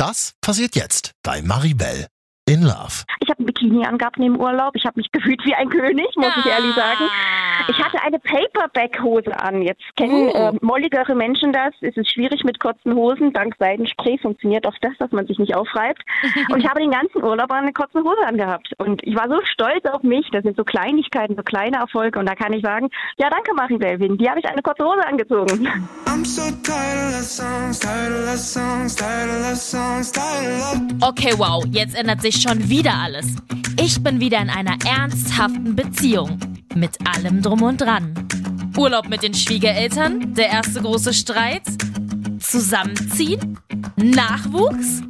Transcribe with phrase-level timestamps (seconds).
[0.00, 2.06] Das passiert jetzt bei Maribel
[2.48, 3.04] in Love.
[3.40, 4.74] Habe ein Bikini angehabt neben Urlaub.
[4.74, 7.04] Ich habe mich gefühlt wie ein König, muss ich ehrlich sagen.
[7.68, 9.62] Ich hatte eine Paperback-Hose an.
[9.62, 10.30] Jetzt kennen Uh.
[10.30, 11.72] äh, molligere Menschen das.
[11.80, 13.32] Es ist schwierig mit kurzen Hosen.
[13.32, 16.02] Dank Seidenspray funktioniert auch das, dass man sich nicht aufreibt.
[16.50, 18.72] Und ich habe den ganzen Urlaub eine kurze Hose angehabt.
[18.78, 20.28] Und ich war so stolz auf mich.
[20.32, 22.18] Das sind so Kleinigkeiten, so kleine Erfolge.
[22.18, 22.88] Und da kann ich sagen,
[23.18, 25.68] ja danke Maribel, wegen dir habe ich eine kurze Hose angezogen.
[31.02, 33.29] Okay, wow, jetzt ändert sich schon wieder alles.
[33.82, 36.38] Ich bin wieder in einer ernsthaften Beziehung.
[36.74, 38.14] Mit allem drum und dran.
[38.76, 41.62] Urlaub mit den Schwiegereltern, der erste große Streit,
[42.38, 43.58] Zusammenziehen,
[43.96, 45.02] Nachwuchs.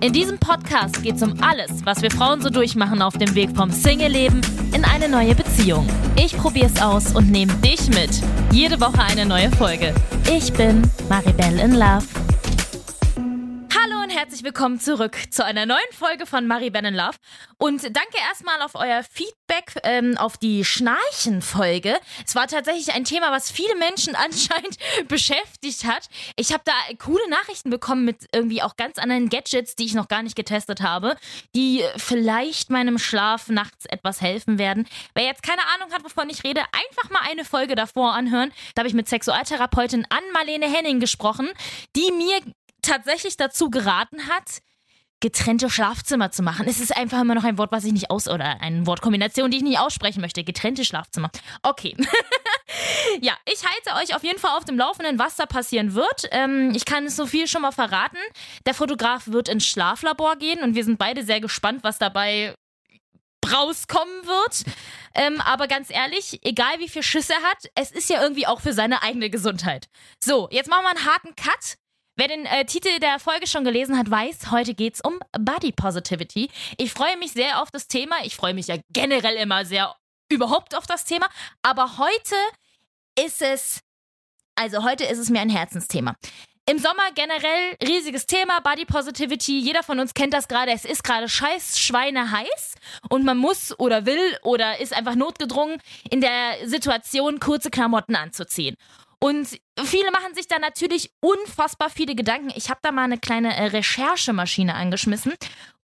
[0.00, 3.56] In diesem Podcast geht es um alles, was wir Frauen so durchmachen auf dem Weg
[3.56, 4.40] vom Single-Leben
[4.72, 5.88] in eine neue Beziehung.
[6.16, 8.10] Ich probier's aus und nehme dich mit.
[8.52, 9.92] Jede Woche eine neue Folge.
[10.30, 12.06] Ich bin Maribel in Love.
[13.76, 17.16] Hallo und herzlich willkommen zurück zu einer neuen Folge von Maribel in Love.
[17.58, 21.98] Und danke erstmal auf euer Feedback ähm, auf die Schnarchen-Folge.
[22.26, 26.08] Es war tatsächlich ein Thema, was viele Menschen anscheinend beschäftigt hat.
[26.36, 30.08] Ich habe da coole Nachrichten bekommen mit irgendwie auch ganz anderen Gadgets, die ich noch
[30.08, 31.16] gar nicht getestet habe,
[31.54, 34.88] die vielleicht meinem Schlaf nachts etwas helfen werden.
[35.14, 38.50] Wer jetzt keine Ahnung hat, wovon ich rede, einfach mal eine Folge davor anhören.
[38.74, 41.50] Da habe ich mit Sexualtherapeutin Ann-Marlene Henning gesprochen,
[41.94, 42.40] die mir
[42.88, 44.62] tatsächlich dazu geraten hat,
[45.20, 46.66] getrennte Schlafzimmer zu machen.
[46.68, 49.56] Es ist einfach immer noch ein Wort, was ich nicht aus oder eine Wortkombination, die
[49.58, 50.44] ich nicht aussprechen möchte.
[50.44, 51.30] Getrennte Schlafzimmer.
[51.62, 51.96] Okay.
[53.20, 56.28] ja, ich halte euch auf jeden Fall auf dem Laufenden, was da passieren wird.
[56.30, 58.18] Ähm, ich kann so viel schon mal verraten.
[58.64, 62.54] Der Fotograf wird ins Schlaflabor gehen und wir sind beide sehr gespannt, was dabei
[63.52, 64.64] rauskommen wird.
[65.14, 68.60] Ähm, aber ganz ehrlich, egal wie viel Schiss er hat, es ist ja irgendwie auch
[68.60, 69.88] für seine eigene Gesundheit.
[70.22, 71.76] So, jetzt machen wir einen harten Cut.
[72.18, 76.50] Wer den äh, Titel der Folge schon gelesen hat, weiß, heute geht's um Body Positivity.
[76.76, 78.16] Ich freue mich sehr auf das Thema.
[78.24, 79.94] Ich freue mich ja generell immer sehr
[80.28, 81.28] überhaupt auf das Thema.
[81.62, 82.34] Aber heute
[83.24, 83.82] ist es,
[84.56, 86.16] also heute ist es mir ein Herzensthema.
[86.68, 89.60] Im Sommer generell riesiges Thema, Body Positivity.
[89.60, 90.72] Jeder von uns kennt das gerade.
[90.72, 92.74] Es ist gerade scheiß Schweine heiß
[93.10, 98.76] und man muss oder will oder ist einfach notgedrungen, in der Situation kurze Klamotten anzuziehen.
[99.20, 102.52] Und viele machen sich da natürlich unfassbar viele Gedanken.
[102.54, 105.34] Ich habe da mal eine kleine äh, Recherchemaschine angeschmissen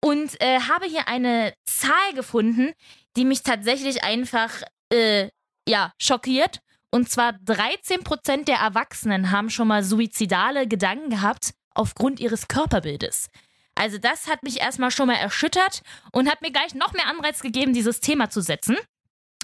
[0.02, 2.74] und äh, habe hier eine Zahl gefunden,
[3.16, 4.62] die mich tatsächlich einfach
[4.92, 5.30] äh,
[5.68, 6.60] ja schockiert.
[6.92, 13.30] Und zwar 13% der Erwachsenen haben schon mal suizidale Gedanken gehabt aufgrund ihres Körperbildes.
[13.74, 17.42] Also das hat mich erstmal schon mal erschüttert und hat mir gleich noch mehr Anreiz
[17.42, 18.78] gegeben, dieses Thema zu setzen.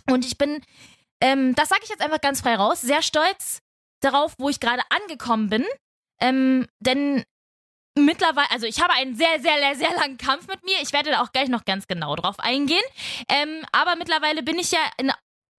[0.07, 0.61] Und ich bin,
[1.21, 3.63] ähm, das sage ich jetzt einfach ganz frei raus, sehr stolz
[3.99, 5.65] darauf, wo ich gerade angekommen bin.
[6.21, 7.23] Ähm, denn
[7.95, 10.77] mittlerweile, also ich habe einen sehr, sehr, sehr, sehr langen Kampf mit mir.
[10.81, 12.83] Ich werde da auch gleich noch ganz genau drauf eingehen.
[13.27, 15.11] Ähm, aber mittlerweile bin ich ja in,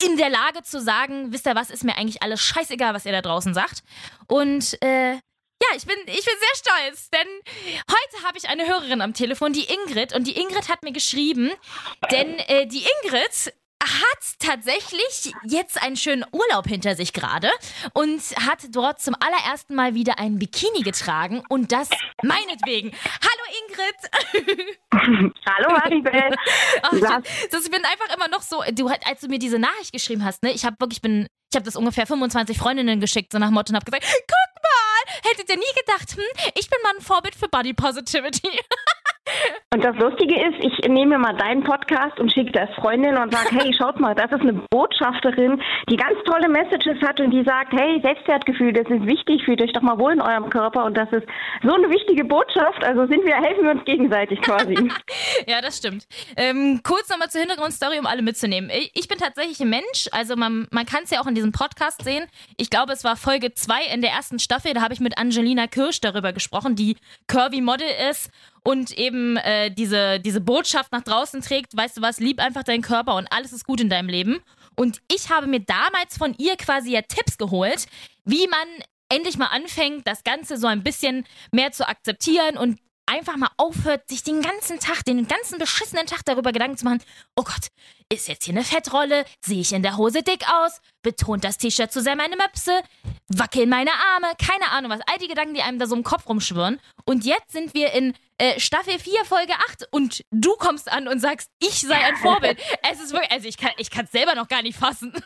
[0.03, 3.12] in der Lage zu sagen, wisst ihr was, ist mir eigentlich alles scheißegal, was ihr
[3.12, 3.83] da draußen sagt.
[4.27, 5.12] Und äh,
[5.62, 7.29] ja, ich bin, ich bin sehr stolz, denn
[7.91, 11.50] heute habe ich eine Hörerin am Telefon, die Ingrid, und die Ingrid hat mir geschrieben,
[12.11, 13.53] denn äh, die Ingrid
[13.83, 17.51] hat tatsächlich jetzt einen schönen Urlaub hinter sich gerade
[17.95, 21.89] und hat dort zum allerersten Mal wieder ein Bikini getragen und das
[22.23, 22.93] meinetwegen.
[22.93, 24.81] Hallo Ingrid!
[25.47, 26.35] Hallo Maribel.
[26.93, 27.01] Ich,
[27.51, 30.43] das, ich bin einfach immer noch so, du, als du mir diese Nachricht geschrieben hast,
[30.43, 33.71] ne, ich habe wirklich, bin, ich habe das ungefähr 25 Freundinnen geschickt, so nach Motto
[33.71, 37.35] und habe gesagt, guck mal, hättet ihr nie gedacht, hm, ich bin mal ein Vorbild
[37.35, 38.51] für Body Positivity.
[39.73, 43.51] Und das Lustige ist, ich nehme mal deinen Podcast und schicke das Freundin und sage,
[43.53, 47.73] hey, schaut mal, das ist eine Botschafterin, die ganz tolle Messages hat und die sagt,
[47.73, 51.09] hey, Selbstwertgefühl, das ist wichtig, fühlt euch doch mal wohl in eurem Körper und das
[51.13, 51.25] ist
[51.63, 52.83] so eine wichtige Botschaft.
[52.83, 54.75] Also sind wir, helfen wir uns gegenseitig quasi.
[55.47, 56.07] Ja, das stimmt.
[56.37, 58.71] Ähm, kurz nochmal zur Hintergrundstory, um alle mitzunehmen.
[58.95, 62.05] Ich, bin tatsächlich ein Mensch, also man, man kann es ja auch in diesem Podcast
[62.05, 62.27] sehen.
[62.57, 65.67] Ich glaube, es war Folge 2 in der ersten Staffel, da habe ich mit Angelina
[65.67, 68.31] Kirsch darüber gesprochen, die Curvy Model ist
[68.62, 72.82] und eben äh, diese, diese Botschaft nach draußen trägt, weißt du was, lieb einfach deinen
[72.82, 74.40] Körper und alles ist gut in deinem Leben.
[74.76, 77.87] Und ich habe mir damals von ihr quasi ja Tipps geholt,
[78.25, 78.69] wie man
[79.08, 82.79] endlich mal anfängt, das Ganze so ein bisschen mehr zu akzeptieren und
[83.11, 87.03] einfach mal aufhört, sich den ganzen Tag, den ganzen beschissenen Tag darüber Gedanken zu machen,
[87.37, 87.69] oh Gott,
[88.12, 89.25] ist jetzt hier eine Fettrolle?
[89.45, 90.81] Sehe ich in der Hose dick aus?
[91.03, 92.81] Betont das T-Shirt zu sehr meine Möpse?
[93.29, 94.29] Wackeln meine Arme?
[94.39, 95.01] Keine Ahnung was.
[95.11, 96.81] All die Gedanken, die einem da so im Kopf rumschwirren.
[97.05, 101.21] Und jetzt sind wir in äh, Staffel 4, Folge 8 und du kommst an und
[101.21, 102.61] sagst, ich sei ein Vorbild.
[102.91, 105.12] es ist wirklich, also ich kann ich es selber noch gar nicht fassen.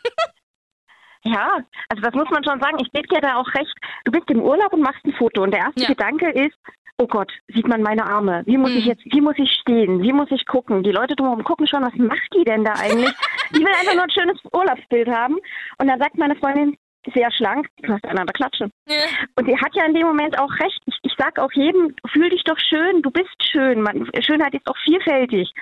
[1.27, 1.57] Ja,
[1.89, 2.77] also das muss man schon sagen.
[2.79, 3.73] Ich gebe dir da auch recht.
[4.03, 5.87] Du bist im Urlaub und machst ein Foto und der erste Ja.
[5.87, 6.55] Gedanke ist,
[6.97, 8.43] oh Gott, sieht man meine Arme?
[8.45, 8.77] Wie muss Mhm.
[8.77, 10.01] ich jetzt, wie muss ich stehen?
[10.01, 10.83] Wie muss ich gucken?
[10.83, 13.13] Die Leute drumherum gucken schon, was macht die denn da eigentlich?
[13.51, 15.35] die will einfach nur ein schönes Urlaubsbild haben.
[15.77, 16.77] Und dann sagt meine Freundin,
[17.13, 18.71] sehr schlank, du hast einander klatschen.
[18.87, 18.95] Ja.
[19.35, 20.81] Und sie hat ja in dem Moment auch recht.
[20.87, 23.81] Ich, ich sag auch jedem, fühl dich doch schön, du bist schön.
[23.81, 25.53] Man, Schönheit ist auch vielfältig.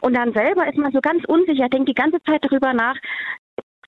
[0.00, 2.96] Und dann selber ist man so ganz unsicher, denkt die ganze Zeit darüber nach,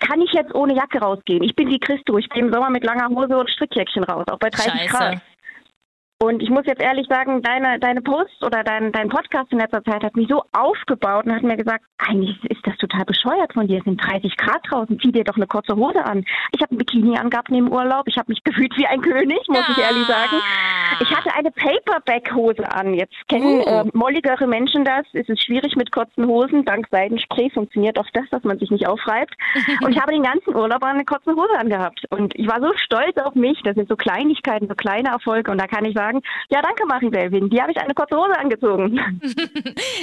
[0.01, 1.43] kann ich jetzt ohne Jacke rausgehen?
[1.43, 4.39] Ich bin wie Christo, ich gehe im Sommer mit langer Hose und Strickjäckchen raus, auch
[4.39, 5.21] bei 30 Grad.
[6.23, 9.83] Und ich muss jetzt ehrlich sagen, deine, deine Posts oder dein, dein Podcast in letzter
[9.83, 13.67] Zeit hat mich so aufgebaut und hat mir gesagt, eigentlich ist das total bescheuert von
[13.67, 13.79] dir.
[13.79, 16.27] Es sind 30 Grad draußen, zieh dir doch eine kurze Hose an.
[16.53, 18.07] Ich habe ein Bikini angehabt neben Urlaub.
[18.07, 20.37] Ich habe mich gefühlt wie ein König, muss ich ehrlich sagen.
[20.37, 20.81] Ah.
[21.01, 22.93] Ich hatte eine Paperback-Hose an.
[22.93, 23.63] Jetzt kennen Uh.
[23.63, 25.07] äh, molligere Menschen das.
[25.15, 26.67] Es ist schwierig mit kurzen Hosen.
[26.67, 29.35] Dank Seidenspray funktioniert auch das, dass man sich nicht aufreibt.
[29.83, 32.05] Und ich habe den ganzen Urlaub eine kurze Hose angehabt.
[32.11, 33.59] Und ich war so stolz auf mich.
[33.65, 35.51] Das sind so Kleinigkeiten, so kleine Erfolge.
[35.51, 36.10] Und da kann ich sagen,
[36.51, 39.01] ja danke Maribel, wegen dir habe ich eine kurze Hose angezogen.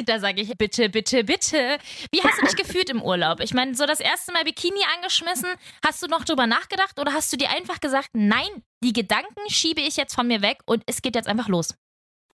[0.06, 1.78] Da sage ich bitte, bitte, bitte.
[2.12, 3.40] Wie hast du dich gefühlt im Urlaub?
[3.42, 5.50] Ich meine, so das erste Mal Bikini angeschmissen,
[5.86, 8.48] hast du noch drüber nachgedacht oder hast du dir einfach gesagt, nein,
[8.84, 11.76] die Gedanken schiebe ich jetzt von mir weg und es geht jetzt einfach los?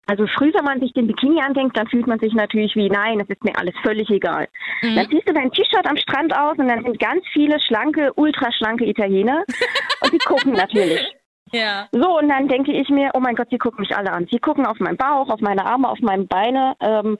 [0.08, 3.20] Also früh, wenn man sich den Bikini andenkt, dann fühlt man sich natürlich wie, nein,
[3.20, 4.48] es ist mir alles völlig egal.
[4.80, 4.96] Mhm.
[4.96, 8.86] Dann ziehst du dein T-Shirt am Strand aus und dann sind ganz viele schlanke, ultraschlanke
[8.86, 9.44] Italiener
[10.00, 11.06] und die gucken natürlich.
[11.52, 11.88] Ja.
[11.92, 14.26] So, und dann denke ich mir, oh mein Gott, sie gucken mich alle an.
[14.30, 16.74] Sie gucken auf meinen Bauch, auf meine Arme, auf meine Beine.
[16.80, 17.18] Ähm,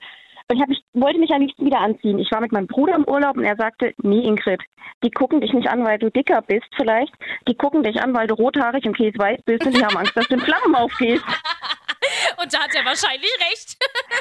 [0.51, 2.17] und ich mich, wollte mich am liebsten wieder anziehen.
[2.17, 4.61] Ich war mit meinem Bruder im Urlaub und er sagte, nee, Ingrid,
[5.03, 7.13] die gucken dich nicht an, weil du dicker bist vielleicht.
[7.47, 10.27] Die gucken dich an, weil du rothaarig und käseweiß bist und die haben Angst, dass
[10.27, 11.23] du in Flammen aufgehst.
[12.41, 13.77] Und da hat er wahrscheinlich recht.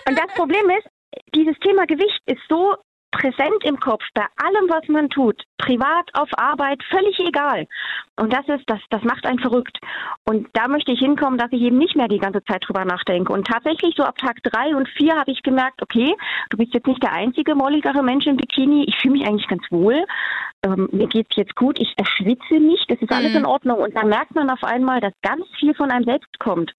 [0.08, 0.88] Und das Problem ist,
[1.34, 2.74] dieses Thema Gewicht ist so
[3.10, 5.42] präsent im Kopf bei allem, was man tut.
[5.58, 7.66] Privat, auf Arbeit, völlig egal.
[8.16, 9.78] Und das ist, das, das macht einen verrückt.
[10.24, 13.32] Und da möchte ich hinkommen, dass ich eben nicht mehr die ganze Zeit drüber nachdenke.
[13.32, 16.14] Und tatsächlich so ab Tag drei und vier habe ich gemerkt, okay,
[16.50, 18.84] du bist jetzt nicht der einzige molligere Mensch im Bikini.
[18.86, 20.04] Ich fühle mich eigentlich ganz wohl.
[20.64, 21.78] Ähm, mir geht's jetzt gut.
[21.80, 22.90] Ich erschwitze nicht.
[22.90, 23.38] Das ist alles Mhm.
[23.38, 23.78] in Ordnung.
[23.78, 26.74] Und dann merkt man auf einmal, dass ganz viel von einem selbst kommt.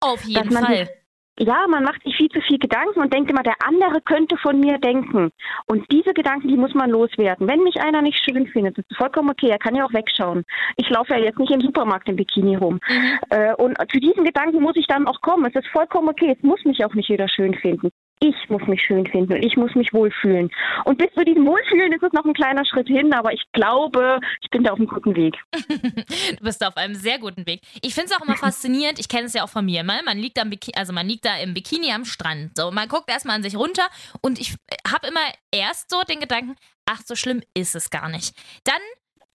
[0.00, 0.88] Auf jeden man Fall.
[1.38, 4.58] Ja, man macht sich viel zu viel Gedanken und denkt immer, der andere könnte von
[4.58, 5.30] mir denken.
[5.66, 7.46] Und diese Gedanken, die muss man loswerden.
[7.46, 10.44] Wenn mich einer nicht schön findet, das ist vollkommen okay, er kann ja auch wegschauen.
[10.76, 12.80] Ich laufe ja jetzt nicht im Supermarkt im Bikini rum.
[12.88, 13.18] Mhm.
[13.30, 15.46] Äh, und zu diesen Gedanken muss ich dann auch kommen.
[15.46, 17.90] Es ist vollkommen okay, es muss mich auch nicht jeder schön finden.
[18.20, 20.50] Ich muss mich schön finden und ich muss mich wohlfühlen.
[20.84, 24.18] Und bis zu diesem Wohlfühlen ist es noch ein kleiner Schritt hin, aber ich glaube,
[24.40, 25.36] ich bin da auf einem guten Weg.
[26.38, 27.60] Du bist auf einem sehr guten Weg.
[27.82, 28.98] Ich finde es auch immer faszinierend.
[28.98, 29.82] Ich kenne es ja auch von mir.
[29.82, 30.02] Mal.
[30.04, 32.56] Man liegt am Bikini, also man liegt da im Bikini am Strand.
[32.56, 33.86] So, man guckt erstmal an sich runter
[34.20, 34.54] und ich
[34.90, 35.20] habe immer
[35.52, 36.56] erst so den Gedanken,
[36.86, 38.34] ach, so schlimm ist es gar nicht.
[38.64, 38.80] Dann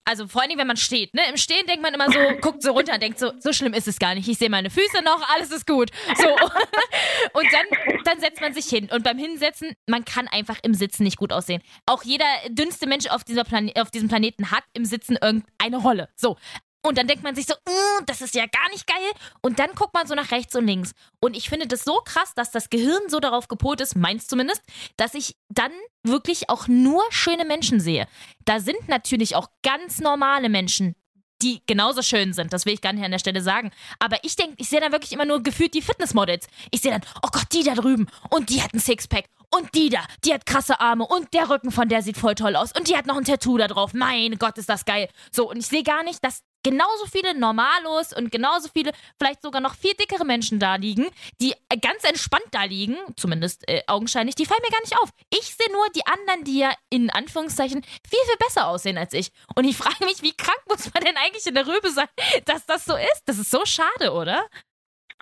[0.06, 1.22] also vor allem, wenn man steht, ne?
[1.30, 3.88] Im Stehen denkt man immer so, guckt so runter und denkt so, so schlimm ist
[3.88, 4.28] es gar nicht.
[4.28, 5.92] Ich sehe meine Füße noch, alles ist gut.
[6.16, 6.28] So.
[7.34, 8.90] Und dann, dann setzt man sich hin.
[8.92, 11.62] Und beim Hinsetzen, man kann einfach im Sitzen nicht gut aussehen.
[11.86, 16.10] Auch jeder dünnste Mensch auf, dieser Plane auf diesem Planeten hat im Sitzen irgendeine Rolle.
[16.16, 16.38] So.
[16.86, 19.12] Und dann denkt man sich so, "Mm, das ist ja gar nicht geil.
[19.42, 20.92] Und dann guckt man so nach rechts und links.
[21.22, 24.62] Und ich finde das so krass, dass das Gehirn so darauf gepolt ist, meins zumindest,
[24.98, 25.72] dass ich dann
[26.04, 28.08] wirklich auch nur schöne Menschen sehe.
[28.46, 30.96] Da sind natürlich auch ganz normale Menschen,
[31.42, 32.54] die genauso schön sind.
[32.54, 33.72] Das will ich gar nicht an der Stelle sagen.
[34.00, 36.48] Aber ich denke, ich sehe dann wirklich immer nur gefühlt die Fitnessmodels.
[36.72, 38.08] Ich sehe dann, oh Gott, die da drüben.
[38.30, 39.26] Und die hat ein Sixpack.
[39.56, 41.06] Und die da, die hat krasse Arme.
[41.06, 42.72] Und der Rücken von der sieht voll toll aus.
[42.72, 43.94] Und die hat noch ein Tattoo da drauf.
[43.94, 45.10] Mein Gott, ist das geil.
[45.32, 49.62] So, und ich sehe gar nicht, dass genauso viele Normalos und genauso viele, vielleicht sogar
[49.62, 51.08] noch viel dickere Menschen da liegen,
[51.42, 55.10] die äh, ganz entspannt da liegen, zumindest äh, augenscheinlich, die fallen mir gar nicht auf.
[55.30, 59.32] Ich sehe nur die anderen, die ja in Anführungszeichen viel, viel besser aussehen als ich.
[59.56, 62.08] Und ich frage mich, wie krank muss man denn eigentlich in der Rübe sein,
[62.46, 63.24] dass das so ist?
[63.26, 64.46] Das ist so schade, oder?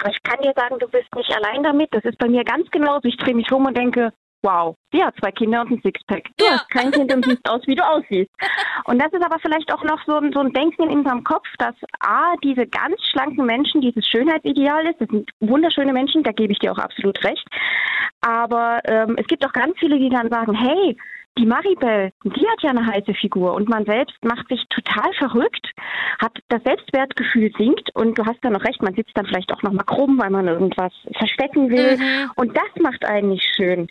[0.10, 1.94] Ich kann dir sagen, du bist nicht allein damit.
[1.94, 3.08] Das ist bei mir ganz genauso.
[3.08, 4.12] Ich drehe mich um und denke,
[4.44, 6.24] wow, die hat zwei Kinder und ein Sixpack.
[6.38, 6.52] Du Ja.
[6.54, 8.30] hast kein Kind und siehst aus, wie du aussiehst.
[8.86, 11.48] Und das ist aber vielleicht auch noch so, ein- so ein Denken in unserem Kopf,
[11.60, 15.00] dass A, diese ganz schlanken Menschen, dieses Schönheitsideal ist.
[15.00, 17.46] Das sind wunderschöne Menschen, da gebe ich dir auch absolut recht.
[18.22, 20.98] Aber ähm, es gibt auch ganz viele, die dann sagen, hey,
[21.38, 25.72] die Maribel, die hat ja eine heiße Figur und man selbst macht sich total verrückt,
[26.20, 29.62] hat das Selbstwertgefühl sinkt und du hast da noch recht, man sitzt dann vielleicht auch
[29.64, 32.32] noch mal krumm, weil man irgendwas verstecken will Mhm.
[32.36, 33.88] und das macht eigentlich schön.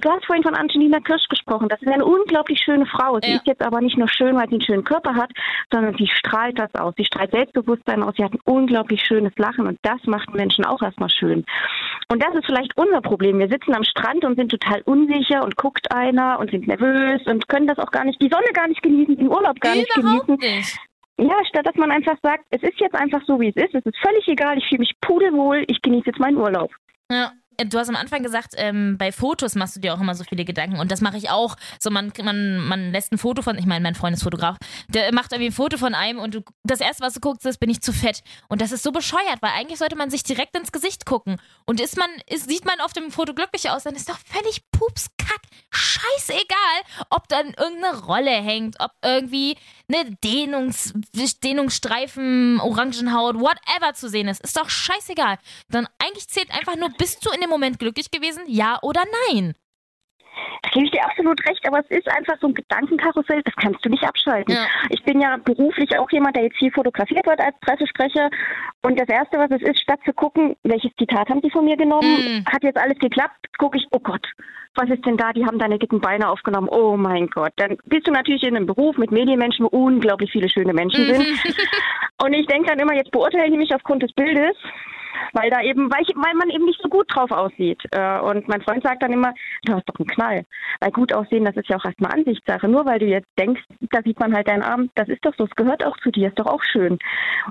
[0.00, 3.20] Du hast vorhin von Angelina Kirsch gesprochen, das ist eine unglaublich schöne Frau.
[3.20, 3.36] Sie Ja.
[3.36, 5.30] ist jetzt aber nicht nur schön, weil sie einen schönen Körper hat,
[5.72, 6.94] sondern sie strahlt das aus.
[6.96, 10.82] Sie strahlt Selbstbewusstsein aus, sie hat ein unglaublich schönes Lachen und das macht Menschen auch
[10.82, 11.44] erstmal schön.
[12.10, 13.38] Und das ist vielleicht unser Problem.
[13.38, 17.48] Wir sitzen am Strand und sind total unsicher und guckt einer und sind nervös und
[17.48, 20.36] können das auch gar nicht, die Sonne gar nicht genießen, den Urlaub gar nicht genießen.
[20.36, 20.78] nicht.
[21.18, 23.84] Ja, statt dass man einfach sagt, es ist jetzt einfach so, wie es ist, es
[23.84, 26.70] ist völlig egal, ich fühle mich pudelwohl, ich genieße jetzt meinen Urlaub.
[27.10, 27.32] Ja.
[27.68, 30.44] Du hast am Anfang gesagt, ähm, bei Fotos machst du dir auch immer so viele
[30.44, 31.56] Gedanken und das mache ich auch.
[31.78, 34.56] So, man, man, man lässt ein Foto von, ich meine, mein Freund ist Fotograf,
[34.88, 37.58] der macht irgendwie ein Foto von einem und du, das erste, was du guckst, ist,
[37.58, 38.22] bin ich zu fett.
[38.48, 41.36] Und das ist so bescheuert, weil eigentlich sollte man sich direkt ins Gesicht gucken.
[41.66, 44.62] Und ist man, ist, sieht man auf dem Foto glücklich aus, dann ist doch völlig
[44.72, 49.56] pupskack, scheißegal, ob dann irgendeine Rolle hängt, ob irgendwie
[49.92, 50.92] eine Dehnungs,
[51.42, 54.40] Dehnungsstreifen, Orangenhaut, whatever zu sehen ist.
[54.42, 55.38] Ist doch scheißegal.
[55.68, 58.42] Dann eigentlich zählt einfach nur, bist du in dem Moment glücklich gewesen?
[58.46, 59.54] Ja oder nein?
[60.62, 63.84] Da gebe ich dir absolut recht, aber es ist einfach so ein Gedankenkarussell, das kannst
[63.84, 64.54] du nicht abschalten.
[64.54, 64.66] Ja.
[64.90, 68.30] Ich bin ja beruflich auch jemand, der jetzt viel fotografiert wird als Pressesprecher.
[68.82, 71.76] Und das Erste, was es ist, statt zu gucken, welches Zitat haben sie von mir
[71.76, 72.44] genommen, Mm.
[72.52, 74.26] hat jetzt alles geklappt, gucke ich, oh Gott,
[74.74, 75.32] was ist denn da?
[75.32, 76.68] Die haben deine dicken Beine aufgenommen.
[76.70, 77.52] Oh mein Gott.
[77.56, 81.26] Dann bist du natürlich in einem Beruf mit Medienmenschen, wo unglaublich viele schöne Menschen sind.
[82.22, 84.56] Und ich denke dann immer, jetzt beurteilen die mich aufgrund des Bildes,
[85.32, 87.82] weil da eben, weil, ich, weil man eben nicht so gut drauf aussieht.
[87.92, 89.32] Äh, Und mein Freund sagt dann immer,
[89.64, 90.44] du hast doch einen Knall.
[90.80, 92.68] Weil gut aussehen, das ist ja auch erstmal Ansichtssache.
[92.68, 95.44] Nur weil du jetzt denkst, da sieht man halt deinen Arm, das ist doch so,
[95.44, 96.98] es gehört auch zu dir, ist doch auch schön.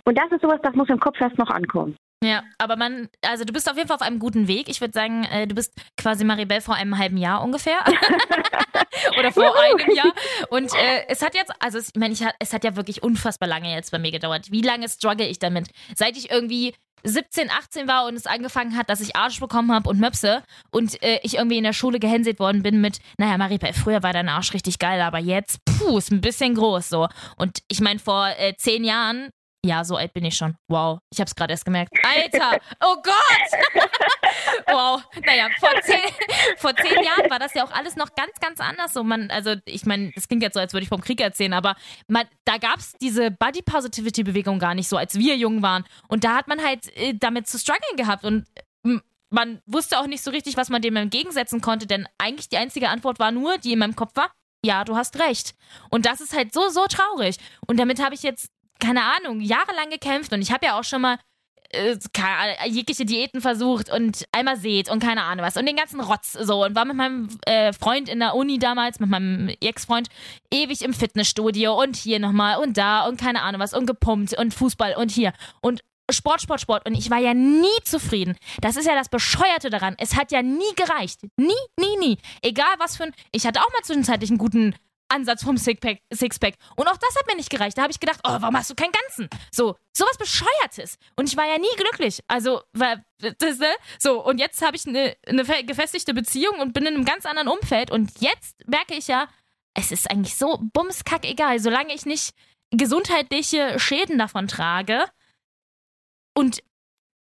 [0.06, 1.96] Und das ist sowas, das muss im Kopf erst noch ankommen.
[2.22, 4.68] Ja, aber man, also du bist auf jeden Fall auf einem guten Weg.
[4.68, 7.80] Ich würde sagen, äh, du bist quasi Maribel vor einem halben Jahr ungefähr.
[9.18, 10.12] Oder vor einem Jahr.
[10.50, 13.74] Und äh, es hat jetzt, also es, ich meine, es hat ja wirklich unfassbar lange
[13.74, 14.52] jetzt bei mir gedauert.
[14.52, 15.70] Wie lange struggle ich damit?
[15.96, 16.74] Seit ich irgendwie
[17.04, 21.02] 17, 18 war und es angefangen hat, dass ich Arsch bekommen habe und Möpse und
[21.02, 24.28] äh, ich irgendwie in der Schule gehänselt worden bin mit, naja, Maribel, früher war dein
[24.28, 27.08] Arsch richtig geil, aber jetzt, puh, ist ein bisschen groß so.
[27.38, 29.30] Und ich meine, vor äh, zehn Jahren
[29.66, 30.56] ja, so alt bin ich schon.
[30.70, 31.92] Wow, ich hab's gerade erst gemerkt.
[32.04, 33.84] Alter, oh Gott!
[34.68, 36.00] wow, naja, vor zehn,
[36.58, 38.94] vor zehn Jahren war das ja auch alles noch ganz, ganz anders.
[38.94, 41.54] So, man, also ich meine, das klingt jetzt so, als würde ich vom Krieg erzählen,
[41.54, 41.76] aber
[42.08, 45.84] man, da gab's diese Body Positivity Bewegung gar nicht so, als wir jung waren.
[46.08, 48.46] Und da hat man halt äh, damit zu strugglen gehabt und
[49.30, 52.90] man wusste auch nicht so richtig, was man dem entgegensetzen konnte, denn eigentlich die einzige
[52.90, 54.32] Antwort war nur, die in meinem Kopf war,
[54.66, 55.56] ja, du hast recht.
[55.90, 57.38] Und das ist halt so, so traurig.
[57.66, 61.02] Und damit habe ich jetzt keine Ahnung, jahrelang gekämpft und ich habe ja auch schon
[61.02, 61.18] mal
[61.72, 61.98] äh,
[62.68, 66.66] jegliche Diäten versucht und einmal seht und keine Ahnung was und den ganzen Rotz so
[66.66, 70.10] und war mit meinem äh, Freund in der Uni damals, mit meinem Ex-Freund,
[70.52, 74.54] ewig im Fitnessstudio und hier nochmal und da und keine Ahnung was und gepumpt und
[74.54, 75.82] Fußball und hier und
[76.12, 78.36] Sport, Sport, Sport und ich war ja nie zufrieden.
[78.62, 79.96] Das ist ja das Bescheuerte daran.
[80.00, 81.22] Es hat ja nie gereicht.
[81.38, 82.18] Nie, nie, nie.
[82.42, 83.14] Egal was für ein.
[83.32, 84.74] Ich hatte auch mal zwischenzeitlich einen guten
[85.10, 86.00] Ansatz vom Sixpack.
[86.14, 86.56] Sixpack.
[86.76, 87.78] Und auch das hat mir nicht gereicht.
[87.78, 89.30] Da habe ich gedacht, oh, warum hast du keinen ganzen?
[89.52, 90.98] So, sowas Bescheuertes.
[91.16, 92.22] Und ich war ja nie glücklich.
[92.28, 93.68] Also, weil, das, ne?
[94.00, 97.48] So, und jetzt habe ich eine, fe- gefestigte Beziehung und bin in einem ganz anderen
[97.50, 97.92] Umfeld.
[97.92, 99.28] Und jetzt merke ich ja,
[99.74, 101.60] es ist eigentlich so bumskack egal.
[101.60, 102.34] Solange ich nicht
[102.72, 105.06] gesundheitliche Schäden davon trage
[106.38, 106.62] und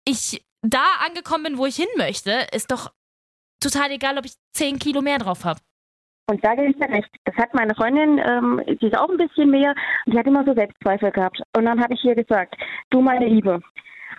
[0.06, 2.92] ich da angekommen bin, wo ich hin möchte, ist doch
[3.60, 5.60] total egal, ob ich 10 Kilo mehr drauf habe.
[6.28, 7.10] Und da gebe ich dir recht.
[7.25, 9.74] Das hat meine Freundin, ähm, die ist auch ein bisschen mehr,
[10.06, 11.42] und die hat immer so Selbstzweifel gehabt.
[11.58, 12.56] Und dann habe ich ihr gesagt,
[12.90, 13.60] du meine Liebe,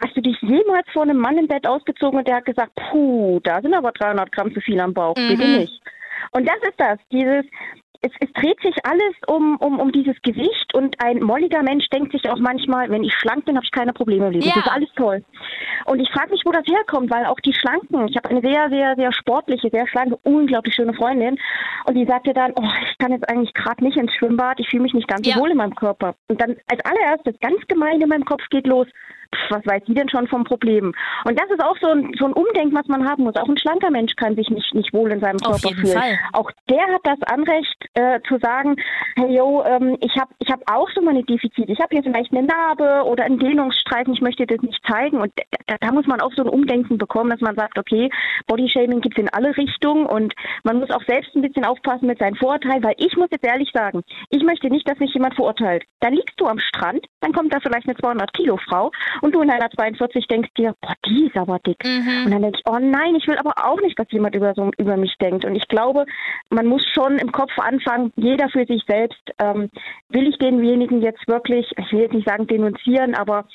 [0.04, 3.40] hast du dich jemals vor einem Mann im Bett ausgezogen und der hat gesagt, puh,
[3.44, 5.58] da sind aber 300 Gramm zu viel am Bauch, bitte Mhm.
[5.58, 5.80] nicht.
[6.32, 7.44] Und das ist das, dieses,
[8.02, 12.12] es, es dreht sich alles um, um, um dieses Gewicht und ein molliger Mensch denkt
[12.12, 14.44] sich auch manchmal, wenn ich schlank bin, habe ich keine Probleme im Leben.
[14.44, 14.54] Ja.
[14.56, 15.24] Das ist alles toll.
[15.86, 18.68] Und ich frage mich, wo das herkommt, weil auch die Schlanken, ich habe eine sehr,
[18.70, 21.38] sehr, sehr sportliche, sehr schlanke, unglaublich schöne Freundin
[21.86, 24.82] und die sagte dann, oh, ich kann jetzt eigentlich gerade nicht ins Schwimmbad, ich fühle
[24.82, 25.34] mich nicht ganz Ja.
[25.34, 26.14] so wohl in meinem Körper.
[26.28, 28.88] Und dann als allererstes, ganz gemein in meinem Kopf geht los,
[29.34, 30.92] pff, was weiß die denn schon vom Problem?
[31.24, 33.36] Und das ist auch so ein, so ein Umdenken, was man haben muss.
[33.36, 35.98] Auch ein schlanker Mensch kann sich nicht, nicht wohl in seinem Auf Körper jeden fühlen.
[35.98, 36.18] Fall.
[36.32, 38.76] Auch der hat das Anrecht äh, zu sagen,
[39.16, 41.72] hey yo, ähm, ich habe ich hab auch so meine Defizite.
[41.72, 45.20] Ich habe hier vielleicht eine Narbe oder einen Dehnungsstreifen, ich möchte das nicht zeigen.
[45.20, 45.32] Und
[45.66, 48.10] da, da muss man auch so ein Umdenken bekommen, dass man sagt, okay,
[48.46, 50.34] Bodyshaming gibt es in alle Richtungen und
[50.64, 53.70] man muss auch selbst ein bisschen aufpassen mit seinen Vorurteilen, weil ich muss jetzt ehrlich
[53.72, 55.84] sagen, ich möchte nicht, dass mich jemand verurteilt.
[56.00, 58.90] Dann liegst du am Strand, dann kommt da vielleicht eine 200 Kilo Frau
[59.22, 61.82] und du in einer 42 denkst dir, boah, die ist aber dick.
[61.84, 62.26] Mhm.
[62.26, 64.70] Und dann denke ich, oh nein, ich will aber auch nicht, dass jemand über, so,
[64.78, 65.44] über mich denkt.
[65.44, 66.04] Und ich glaube,
[66.50, 69.70] man muss schon im Kopf anfangen, jeder für sich selbst, ähm,
[70.10, 73.46] will ich denjenigen jetzt wirklich, ich will jetzt nicht sagen denunzieren, aber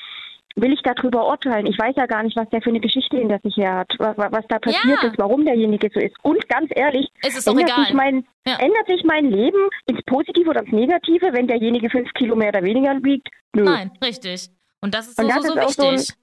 [0.55, 1.67] will ich darüber urteilen?
[1.67, 4.15] Ich weiß ja gar nicht, was der für eine Geschichte hinter sich her hat, was,
[4.17, 5.07] was da passiert Ja.
[5.09, 6.15] ist, warum derjenige so ist.
[6.23, 8.55] Und ganz ehrlich, ändert sich, mein, Ja.
[8.59, 12.63] ändert sich mein Leben ins Positive oder ins Negative, wenn derjenige fünf Kilo mehr oder
[12.63, 13.27] weniger wiegt?
[13.53, 13.65] Nö.
[13.65, 14.49] Nein, richtig.
[14.81, 16.15] Und das ist so, Und das so, so ist auch so wichtig.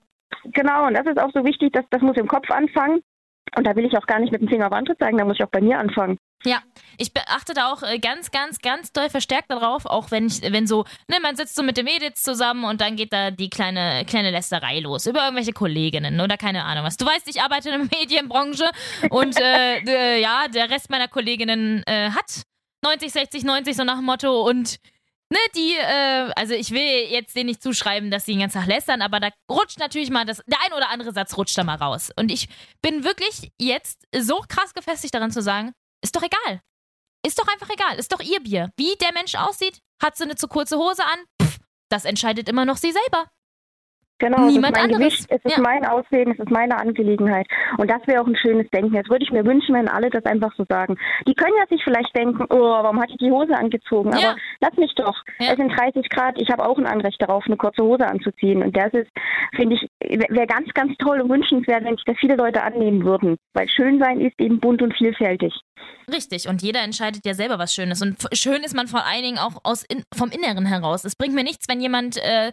[0.53, 3.03] Genau, und das ist auch so wichtig, dass das muss im Kopf anfangen.
[3.57, 5.37] Und da will ich auch gar nicht mit dem Finger auf andere zeigen, da muss
[5.39, 6.19] ich auch bei mir anfangen.
[6.47, 6.63] Ja,
[6.99, 10.67] ich beachte da auch äh, ganz, ganz, ganz doll verstärkt darauf, auch wenn ich, wenn
[10.67, 14.05] so, ne, man sitzt so mit dem Edith zusammen und dann geht da die kleine,
[14.07, 16.99] kleine Lästerei los über irgendwelche Kolleginnen oder keine Ahnung was.
[16.99, 18.71] Du weißt, ich arbeite in der Medienbranche
[19.09, 22.43] und äh, äh, ja, der Rest meiner Kolleginnen äh, hat
[22.83, 24.77] 90, 60, 90 so nach dem Motto und
[25.31, 28.69] ne, die, äh, also ich will jetzt denen nicht zuschreiben, dass sie den ganzen Tag
[28.69, 31.77] lästern, aber da rutscht natürlich mal das, der ein oder andere Satz rutscht da mal
[31.77, 32.11] raus.
[32.17, 32.49] Und ich
[32.83, 36.61] bin wirklich jetzt so krass gefestigt daran zu sagen, ist doch egal.
[37.27, 37.99] Ist doch einfach egal.
[37.99, 38.71] Ist doch ihr Bier.
[38.77, 42.65] Wie der Mensch aussieht, hat sie eine zu kurze Hose an, pff, das entscheidet immer
[42.65, 43.31] noch sie selber.
[44.21, 44.99] Genau, Niemand es ist mein anderes.
[44.99, 45.63] Gewicht, es ist Ja.
[45.63, 47.47] mein Aussehen, es ist meine Angelegenheit.
[47.79, 48.95] Und das wäre auch ein schönes Denken.
[48.95, 50.97] Jetzt würde ich mir wünschen, wenn alle das einfach so sagen.
[51.27, 54.13] Die können ja sich vielleicht denken, oh, warum hat die die Hose angezogen?
[54.17, 54.31] Ja.
[54.31, 55.17] Aber lass mich doch.
[55.41, 55.51] Ja.
[55.53, 58.63] Es sind 30 Grad, ich habe auch ein Anrecht darauf, eine kurze Hose anzuziehen.
[58.63, 59.11] Und das ist,
[59.57, 63.37] finde ich, wäre ganz, ganz toll und wünschenswert, wenn sich das viele Leute annehmen würden.
[63.53, 65.53] Weil Schönsein ist eben bunt und vielfältig.
[66.13, 68.01] Richtig, und jeder entscheidet ja selber, was schön ist.
[68.03, 71.05] Und schön ist man vor allen Dingen auch aus in, vom Inneren heraus.
[71.05, 72.53] Es bringt mir nichts, wenn jemand äh,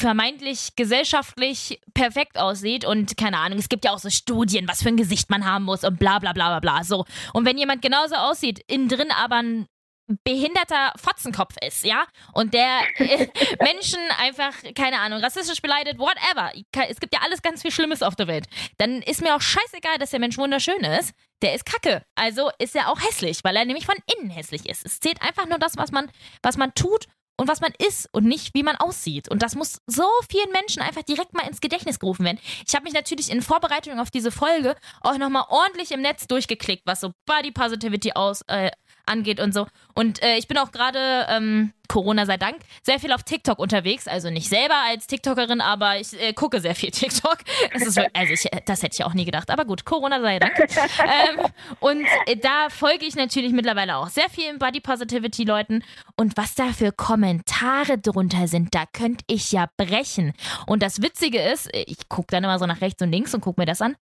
[0.00, 4.88] vermeintlich gesellschaftlich perfekt aussieht und keine Ahnung, es gibt ja auch so Studien, was für
[4.88, 6.84] ein Gesicht man haben muss und bla bla bla bla bla.
[6.84, 7.04] So.
[7.32, 9.66] Und wenn jemand genauso aussieht, innen drin aber ein
[10.24, 12.80] behinderter Fotzenkopf ist, ja, und der
[13.60, 16.50] Menschen einfach, keine Ahnung, rassistisch beleidigt, whatever.
[16.88, 18.46] Es gibt ja alles ganz viel Schlimmes auf der Welt.
[18.78, 21.12] Dann ist mir auch scheißegal, dass der Mensch wunderschön ist.
[21.42, 22.02] Der ist kacke.
[22.16, 24.84] Also ist er auch hässlich, weil er nämlich von innen hässlich ist.
[24.84, 26.10] Es zählt einfach nur das, was man,
[26.42, 27.06] was man tut
[27.40, 29.30] und was man ist und nicht, wie man aussieht.
[29.30, 32.38] Und das muss so vielen Menschen einfach direkt mal ins Gedächtnis gerufen werden.
[32.66, 36.82] Ich habe mich natürlich in Vorbereitung auf diese Folge auch nochmal ordentlich im Netz durchgeklickt,
[36.84, 38.70] was so Body Positivity aus, äh,
[39.06, 39.66] angeht und so.
[39.94, 44.06] Und äh, ich bin auch gerade, ähm, Corona sei Dank, sehr viel auf TikTok unterwegs.
[44.06, 47.38] Also nicht selber als TikTokerin, aber ich äh, gucke sehr viel TikTok.
[47.72, 49.50] Das, ist, also ich, das hätte ich auch nie gedacht.
[49.50, 50.56] Aber gut, Corona sei Dank.
[50.58, 51.46] ähm,
[51.80, 55.82] und äh, da folge ich natürlich mittlerweile auch sehr vielen Body Positivity Leuten.
[56.16, 60.32] Und was da für Kommentare drunter sind, da könnte ich ja brechen.
[60.66, 63.40] Und das Witzige ist, äh, ich gucke dann immer so nach rechts und links und
[63.40, 63.96] gucke mir das an.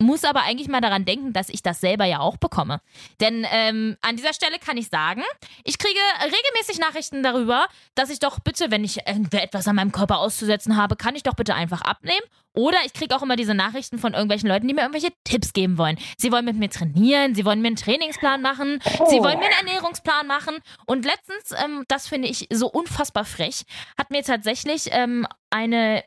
[0.00, 2.80] Muss aber eigentlich mal daran denken, dass ich das selber ja auch bekomme.
[3.20, 5.22] Denn ähm, an dieser Stelle kann ich sagen,
[5.62, 10.18] ich kriege regelmäßig Nachrichten darüber, dass ich doch bitte, wenn ich etwas an meinem Körper
[10.18, 12.26] auszusetzen habe, kann ich doch bitte einfach abnehmen.
[12.54, 15.76] Oder ich kriege auch immer diese Nachrichten von irgendwelchen Leuten, die mir irgendwelche Tipps geben
[15.76, 15.98] wollen.
[16.16, 19.68] Sie wollen mit mir trainieren, sie wollen mir einen Trainingsplan machen, sie wollen mir einen
[19.68, 20.58] Ernährungsplan machen.
[20.86, 23.64] Und letztens, ähm, das finde ich so unfassbar frech,
[23.98, 26.04] hat mir tatsächlich ähm, eine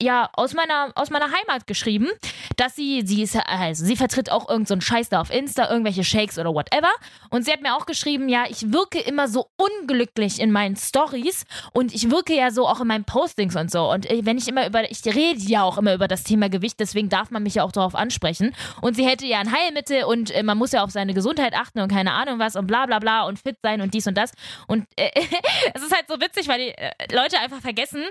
[0.00, 2.08] ja, aus meiner, aus meiner Heimat geschrieben,
[2.56, 6.04] dass sie, sie ist, also sie vertritt auch irgendeinen so Scheiß da auf Insta, irgendwelche
[6.04, 6.90] Shakes oder whatever.
[7.30, 11.44] Und sie hat mir auch geschrieben, ja, ich wirke immer so unglücklich in meinen Stories
[11.72, 13.90] und ich wirke ja so auch in meinen Postings und so.
[13.90, 17.08] Und wenn ich immer über, ich rede ja auch immer über das Thema Gewicht, deswegen
[17.08, 18.54] darf man mich ja auch darauf ansprechen.
[18.80, 21.80] Und sie hätte ja ein Heilmittel und äh, man muss ja auf seine Gesundheit achten
[21.80, 24.32] und keine Ahnung was und bla bla bla und fit sein und dies und das.
[24.66, 25.10] Und äh,
[25.74, 28.04] es ist halt so witzig, weil die äh, Leute einfach vergessen,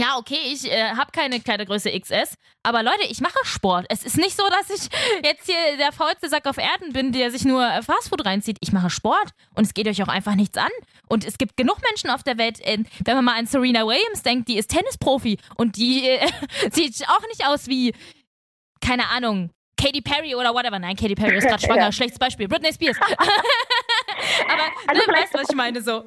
[0.00, 3.84] ja, okay, ich äh, habe keine Kleidergröße XS, aber Leute, ich mache Sport.
[3.90, 4.88] Es ist nicht so, dass ich
[5.22, 8.56] jetzt hier der faulste Sack auf Erden bin, der sich nur äh, Fastfood reinzieht.
[8.60, 10.70] Ich mache Sport und es geht euch auch einfach nichts an.
[11.08, 14.22] Und es gibt genug Menschen auf der Welt, äh, wenn man mal an Serena Williams
[14.22, 16.26] denkt, die ist Tennisprofi und die äh,
[16.70, 17.94] sieht auch nicht aus wie,
[18.80, 20.78] keine Ahnung, Katy Perry oder whatever.
[20.78, 21.84] Nein, Katy Perry ist gerade schwanger.
[21.84, 21.92] Ja.
[21.92, 22.48] Schlechtes Beispiel.
[22.48, 22.96] Britney Spears.
[24.46, 25.80] aber Also ne, vielleicht- weißt du, was ich meine?
[25.80, 26.02] So.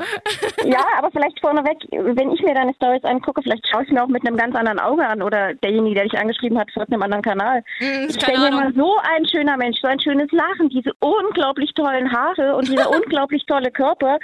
[0.65, 4.07] Ja, aber vielleicht vorneweg, wenn ich mir deine Stories angucke, vielleicht schaue ich mir auch
[4.07, 7.23] mit einem ganz anderen Auge an oder derjenige, der dich angeschrieben hat, folgt einem anderen
[7.23, 7.63] Kanal.
[7.79, 8.59] Hm, Ich Ahnung.
[8.59, 12.89] mal so ein schöner Mensch, so ein schönes Lachen, diese unglaublich tollen Haare und dieser
[12.95, 14.19] unglaublich tolle Körper.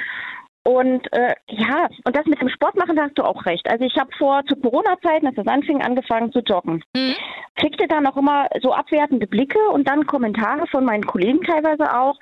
[0.63, 3.69] Und äh, ja, und das mit dem Sport machen, da hast du auch recht.
[3.69, 6.83] Also ich habe vor zu Corona-Zeiten, als das anfing, angefangen zu joggen.
[6.95, 7.15] Mhm.
[7.55, 12.17] Kriegte dann auch immer so abwertende Blicke und dann Kommentare von meinen Kollegen teilweise auch.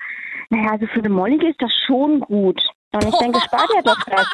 [0.50, 2.62] Naja, also für eine Mollige ist das schon gut.
[2.92, 4.26] Und ich denke, spar dir doch das.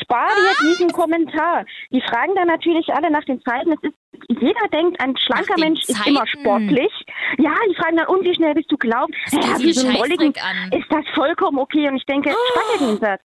[0.00, 1.64] Spar dir diesen Kommentar.
[1.90, 3.72] Die fragen dann natürlich alle nach den Zeiten.
[3.72, 3.94] Es ist,
[4.28, 6.40] jeder denkt, ein schlanker Mensch ist immer Zeiten?
[6.40, 6.92] sportlich.
[7.38, 9.14] Ja, die fragen dann, und wie schnell bist du gelaufen?
[9.30, 10.72] Ja, wie so Molligen an.
[10.72, 11.88] ist das vollkommen okay.
[11.88, 13.22] Und ich denke, spar dir den Satz.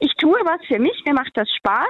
[0.00, 1.86] Ich tue was für mich, mir macht das Spaß.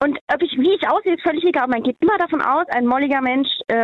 [0.00, 1.66] Und ob ich, wie ich aussehe, ist völlig egal.
[1.66, 3.82] Man geht immer davon aus, ein molliger Mensch, ähm,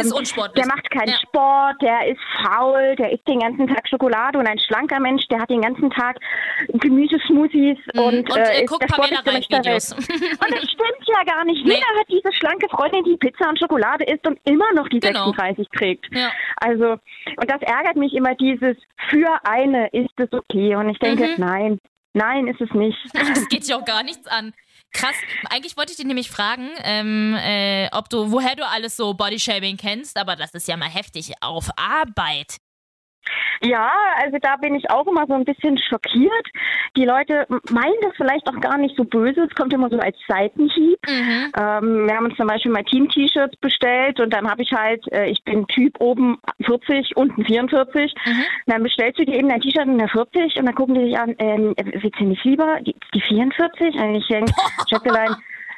[0.56, 1.18] der macht keinen Ja.
[1.18, 5.40] Sport, der ist faul, der isst den ganzen Tag Schokolade und ein schlanker Mensch, der
[5.40, 6.16] hat den ganzen Tag
[6.68, 8.00] Gemüsesmoothies Mhm.
[8.00, 9.64] und, Und, äh, äh, ist guckt der Pamela Mensch der.
[9.64, 9.84] Welt.
[9.98, 11.64] Und das stimmt ja gar nicht.
[11.64, 11.74] Nee.
[11.74, 15.32] Jeder hat diese schlanke Freundin, die Pizza und Schokolade isst und immer noch die Genau.
[15.32, 16.06] 36 trägt.
[16.14, 16.30] Ja.
[16.60, 16.92] Also,
[17.36, 18.76] und das ärgert mich immer dieses,
[19.08, 20.76] für eine ist es okay.
[20.76, 21.34] Und ich denke, Mhm.
[21.38, 21.78] nein,
[22.14, 22.98] nein ist es nicht.
[23.12, 24.52] Das geht dich auch gar nichts an.
[24.92, 25.16] Krass.
[25.50, 29.76] Eigentlich wollte ich dich nämlich fragen, ähm, äh, ob du, woher du alles so Bodyshaming
[29.76, 32.58] kennst, aber das ist ja mal heftig auf Arbeit.
[33.62, 33.90] Ja,
[34.22, 36.46] also da bin ich auch immer so ein bisschen schockiert.
[36.96, 39.42] Die Leute meinen das vielleicht auch gar nicht so böse.
[39.42, 40.98] Es kommt immer so als Seitenhieb.
[41.08, 41.52] Mhm.
[41.56, 45.26] Ähm, wir haben uns zum Beispiel mal Team-T-Shirts bestellt und dann habe ich halt, äh,
[45.26, 48.14] ich bin Typ oben 40, unten 44.
[48.26, 48.44] Mhm.
[48.66, 51.18] Dann bestellst du dir eben dein T-Shirt in der 40 und dann gucken die dich
[51.18, 53.94] an, ähm, willst du nicht lieber die, die 44?
[53.94, 54.52] Und ich denke,
[54.88, 55.36] Schätzelein,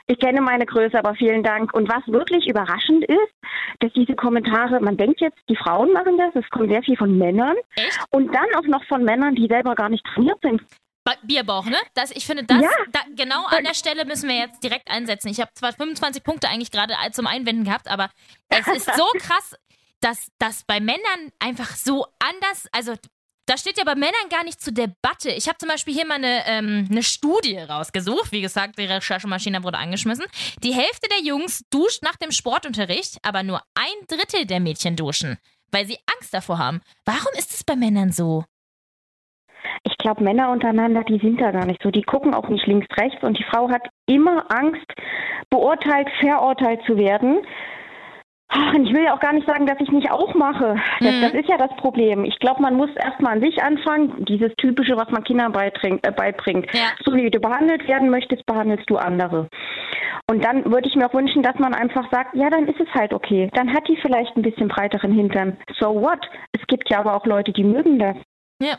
[0.08, 1.74] ich kenne meine Größe, aber vielen Dank.
[1.74, 3.32] Und was wirklich überraschend ist,
[3.80, 7.16] dass diese Kommentare, man denkt jetzt, die Frauen machen das, es kommt sehr viel von
[7.18, 7.98] Männern Echt?
[8.10, 10.62] und dann auch noch von Männern, die selber gar nicht trainiert sind.
[11.04, 11.76] Ba- Bierbauch, ne?
[11.94, 12.70] Das, ich finde, das, Ja.
[12.92, 15.28] da, genau an der Stelle müssen wir jetzt direkt einsetzen.
[15.28, 18.10] Ich habe zwar 25 Punkte eigentlich gerade zum Einwenden gehabt, aber
[18.48, 19.54] es ist so krass,
[20.00, 22.94] dass das bei Männern einfach so anders, also
[23.46, 25.30] das steht ja bei Männern gar nicht zur Debatte.
[25.30, 28.32] Ich habe zum Beispiel hier mal eine, ähm, eine Studie rausgesucht.
[28.32, 30.26] Wie gesagt, die Recherchemaschine wurde angeschmissen.
[30.62, 35.38] Die Hälfte der Jungs duscht nach dem Sportunterricht, aber nur ein Drittel der Mädchen duschen,
[35.70, 36.80] weil sie Angst davor haben.
[37.04, 38.44] Warum ist es bei Männern so?
[39.84, 41.90] Ich glaube, Männer untereinander, die sind da gar nicht so.
[41.90, 44.86] Die gucken auch nicht links, rechts und die Frau hat immer Angst,
[45.50, 47.46] beurteilt, verurteilt zu werden.
[48.48, 50.76] Ach, und ich will ja auch gar nicht sagen, dass ich nicht auch mache.
[51.00, 51.20] Das, Mhm.
[51.22, 52.24] das ist ja das Problem.
[52.24, 54.24] Ich glaube, man muss erstmal an sich anfangen.
[54.24, 56.72] Dieses Typische, was man Kindern äh, beibringt.
[56.72, 56.92] Ja.
[57.04, 59.48] So wie du behandelt werden möchtest, behandelst du andere.
[60.30, 62.88] Und dann würde ich mir auch wünschen, dass man einfach sagt, ja, dann ist es
[62.94, 63.50] halt okay.
[63.54, 65.56] Dann hat die vielleicht ein bisschen breiteren Hintern.
[65.78, 66.20] So what?
[66.52, 68.16] Es gibt ja aber auch Leute, die mögen das.
[68.62, 68.76] Ja.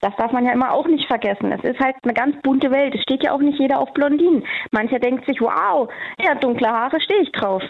[0.00, 1.50] Das darf man ja immer auch nicht vergessen.
[1.52, 2.94] Es ist halt eine ganz bunte Welt.
[2.94, 4.44] Es steht ja auch nicht jeder auf Blondinen.
[4.70, 5.88] Mancher denkt sich, wow,
[6.22, 7.62] ja, dunkle Haare stehe ich drauf.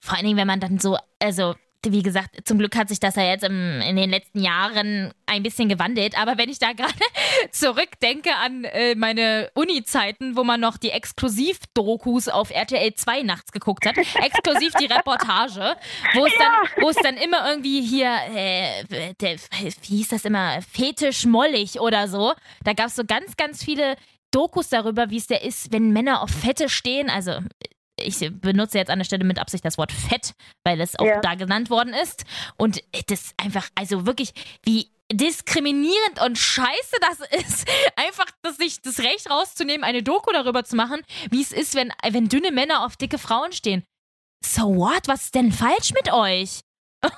[0.00, 1.54] Vor allen Dingen, wenn man dann so, also
[1.86, 5.42] wie gesagt, zum Glück hat sich das ja jetzt im, in den letzten Jahren ein
[5.42, 6.18] bisschen gewandelt.
[6.18, 6.92] Aber wenn ich da gerade
[7.50, 13.86] zurückdenke an äh, meine Uni-Zeiten, wo man noch die Exklusiv-Dokus auf RTL 2 nachts geguckt
[13.86, 15.76] hat, exklusiv die Reportage,
[16.14, 20.60] wo es dann, wo es dann immer irgendwie hier, äh, der, wie hieß das immer,
[20.62, 22.34] fetisch mollig oder so.
[22.64, 23.96] Da gab es so ganz, ganz viele
[24.30, 27.08] Dokus darüber, wie es der ist, wenn Männer auf Fette stehen.
[27.08, 27.40] Also
[28.00, 30.32] ich benutze jetzt an der Stelle mit Absicht das Wort Fett,
[30.64, 31.20] weil es auch Ja.
[31.20, 32.24] da genannt worden ist.
[32.56, 34.32] Und das einfach, also wirklich,
[34.64, 40.64] wie diskriminierend und scheiße das ist, einfach das, sich das Recht rauszunehmen, eine Doku darüber
[40.64, 43.84] zu machen, wie es ist, wenn, wenn dünne Männer auf dicke Frauen stehen.
[44.44, 45.08] So what?
[45.08, 46.60] Was ist denn falsch mit euch?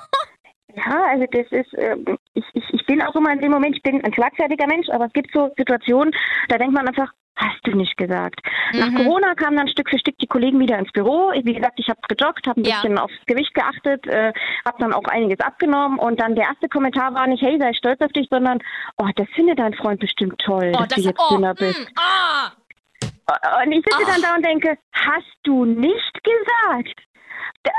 [0.76, 2.04] Ja, also das ist, ähm,
[2.34, 5.06] ich, ich, ich bin auch immer in dem Moment, ich bin ein schlagfertiger Mensch, aber
[5.06, 6.12] es gibt so Situationen,
[6.48, 8.40] da denkt man einfach, hast du nicht gesagt.
[8.74, 8.96] Nach Mhm.
[8.96, 11.30] Corona kamen dann Stück für Stück die Kollegen wieder ins Büro.
[11.32, 12.82] Wie gesagt, ich habe gejoggt, habe ein Ja.
[12.82, 14.32] bisschen aufs Gewicht geachtet, äh,
[14.66, 18.00] habe dann auch einiges abgenommen und dann der erste Kommentar war nicht, hey, sei stolz
[18.02, 18.58] auf dich, sondern,
[18.98, 21.80] oh, das findet dein Freund bestimmt toll, Oh, dass das, du jetzt oh, dünner bist.
[21.80, 22.52] mm, ah.
[23.64, 24.06] Und ich sitze Ach.
[24.12, 27.00] dann da und denke, hast du nicht gesagt?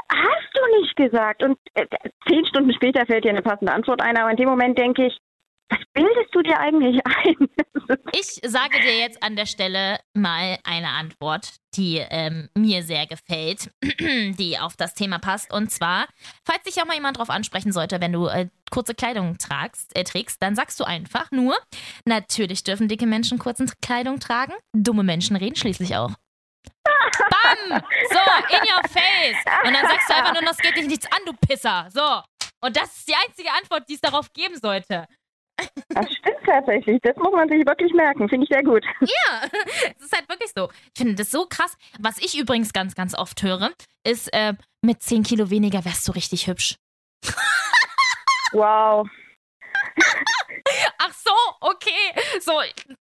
[0.09, 1.43] Hast du nicht gesagt?
[1.43, 1.85] Und äh,
[2.27, 5.17] zehn Stunden später fällt dir eine passende Antwort ein, aber in dem Moment denke ich,
[5.71, 7.47] was bildest du dir eigentlich ein?
[8.13, 13.69] Ich sage dir jetzt an der Stelle mal eine Antwort, die ähm, mir sehr gefällt,
[13.81, 15.51] die auf das Thema passt.
[15.51, 16.07] Und zwar,
[16.45, 20.03] falls dich auch mal jemand drauf ansprechen sollte, wenn du äh, kurze Kleidung tragst, äh,
[20.03, 21.55] trägst, dann sagst du einfach nur,
[22.05, 26.11] natürlich dürfen dicke Menschen kurze Kleidung tragen, dumme Menschen reden schließlich auch.
[26.83, 27.81] Bam!
[28.09, 29.37] So, in your face!
[29.65, 31.87] Und dann sagst du einfach nur, das geht dich nichts an, du Pisser.
[31.89, 32.21] So.
[32.61, 35.07] Und das ist die einzige Antwort, die es darauf geben sollte.
[35.89, 36.99] Das stimmt tatsächlich.
[37.03, 38.27] Das muss man sich wirklich merken.
[38.29, 38.83] Finde ich sehr gut.
[39.01, 39.41] Ja,
[39.97, 40.69] es ist halt wirklich so.
[40.93, 41.75] Ich finde das so krass.
[41.99, 43.71] Was ich übrigens ganz, ganz oft höre,
[44.03, 46.75] ist, äh, mit 10 Kilo weniger wärst du richtig hübsch.
[48.53, 49.07] Wow.
[50.97, 51.31] Ach so,
[51.61, 52.39] okay.
[52.39, 52.53] So,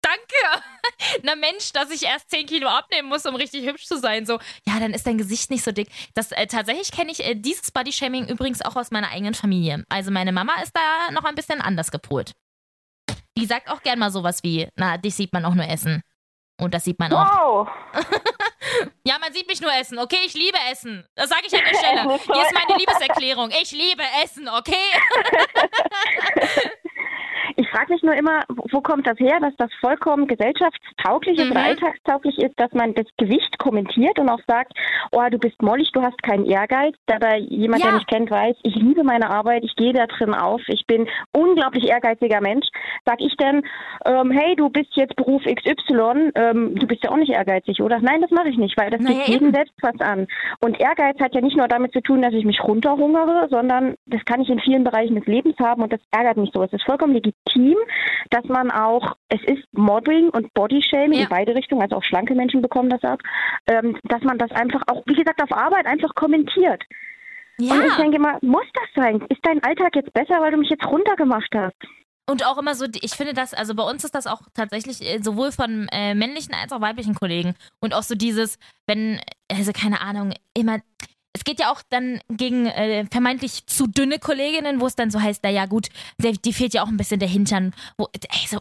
[0.00, 0.64] danke.
[1.22, 4.26] Na Mensch, dass ich erst 10 Kilo abnehmen muss, um richtig hübsch zu sein.
[4.26, 5.88] So, ja, dann ist dein Gesicht nicht so dick.
[6.14, 9.84] Das, äh, tatsächlich kenne ich äh, dieses Bodyshaming übrigens auch aus meiner eigenen Familie.
[9.88, 12.32] Also meine Mama ist da noch ein bisschen anders gepolt.
[13.38, 16.02] Die sagt auch gern mal sowas wie, na, dich sieht man auch nur essen.
[16.58, 17.66] Und das sieht man auch.
[17.66, 17.68] Wow.
[19.06, 20.18] Ja, man sieht mich nur essen, okay?
[20.26, 21.06] Ich liebe Essen.
[21.14, 22.02] Das sage ich an der Stelle.
[22.18, 23.50] Hier ist meine Liebeserklärung.
[23.62, 24.74] Ich liebe Essen, okay?
[27.56, 31.50] Ich frage mich nur immer, wo kommt das her, dass das vollkommen gesellschaftstauglich Mhm.
[31.52, 34.72] oder alltagstauglich ist, dass man das Gewicht kommentiert und auch sagt,
[35.12, 36.94] oh, du bist mollig, du hast keinen Ehrgeiz.
[37.06, 37.88] Dabei jemand, Ja.
[37.88, 41.08] der mich kennt, weiß, ich liebe meine Arbeit, ich gehe da drin auf, ich bin
[41.32, 42.66] unglaublich ehrgeiziger Mensch.
[43.04, 43.62] Sag ich denn,
[44.04, 48.00] ähm, hey, du bist jetzt Beruf XY, ähm, du bist ja auch nicht ehrgeizig, oder?
[48.00, 50.26] Nein, das mache ich nicht, weil das Na ja, geht jedem selbst was an.
[50.60, 54.24] Und Ehrgeiz hat ja nicht nur damit zu tun, dass ich mich runterhungere, sondern das
[54.24, 56.62] kann ich in vielen Bereichen des Lebens haben und das ärgert mich so.
[56.62, 57.32] Es ist vollkommen legitim,
[58.30, 61.24] dass man auch, es ist Mobbing und Bodyshaming Ja.
[61.24, 63.20] in beide Richtungen, also auch schlanke Menschen bekommen das ab,
[63.66, 66.82] ähm, dass man das einfach auch, wie gesagt, auf Arbeit einfach kommentiert.
[67.58, 67.74] Ja.
[67.74, 69.20] Und ich denke immer, muss das sein?
[69.28, 71.76] Ist dein Alltag jetzt besser, weil du mich jetzt runtergemacht hast?
[72.28, 75.20] Und auch immer so, ich finde das, also bei uns ist das auch tatsächlich äh,
[75.22, 77.54] sowohl von äh, männlichen als auch weiblichen Kollegen.
[77.80, 80.80] Und auch so dieses, wenn, also keine Ahnung, immer.
[81.36, 85.20] Es geht ja auch dann gegen äh, vermeintlich zu dünne Kolleginnen, wo es dann so
[85.20, 87.74] heißt, naja gut, der, die fehlt ja auch ein bisschen der Hintern.
[87.98, 88.58] Wo, ey, so,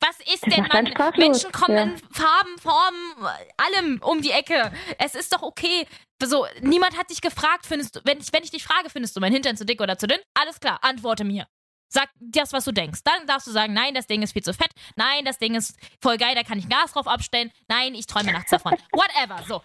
[0.00, 0.92] was ist denn, man?
[1.16, 1.82] Menschen kommen ja.
[1.84, 4.72] in Farben, Formen, allem um die Ecke.
[4.98, 5.86] Es ist doch okay.
[6.20, 9.20] So, niemand hat dich gefragt, findest du, wenn ich, wenn ich dich frage, findest du
[9.20, 10.18] mein Hintern zu dick oder zu dünn?
[10.34, 11.46] Alles klar, antworte mir.
[11.92, 13.00] Sag das, was du denkst.
[13.04, 14.70] Dann darfst du sagen, nein, das Ding ist viel zu fett.
[14.96, 17.52] Nein, das Ding ist voll geil, da kann ich Gas drauf abstellen.
[17.68, 18.72] Nein, ich träume nachts davon.
[18.92, 19.62] Whatever, so.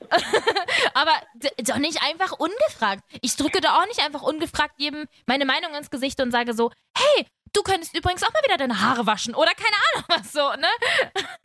[0.94, 1.14] Aber
[1.60, 3.02] doch nicht einfach ungefragt.
[3.22, 6.70] Ich drücke da auch nicht einfach ungefragt jedem meine Meinung ins Gesicht und sage so,
[6.98, 10.52] hey, du könntest übrigens auch mal wieder deine Haare waschen oder keine Ahnung was so,
[10.52, 10.68] ne?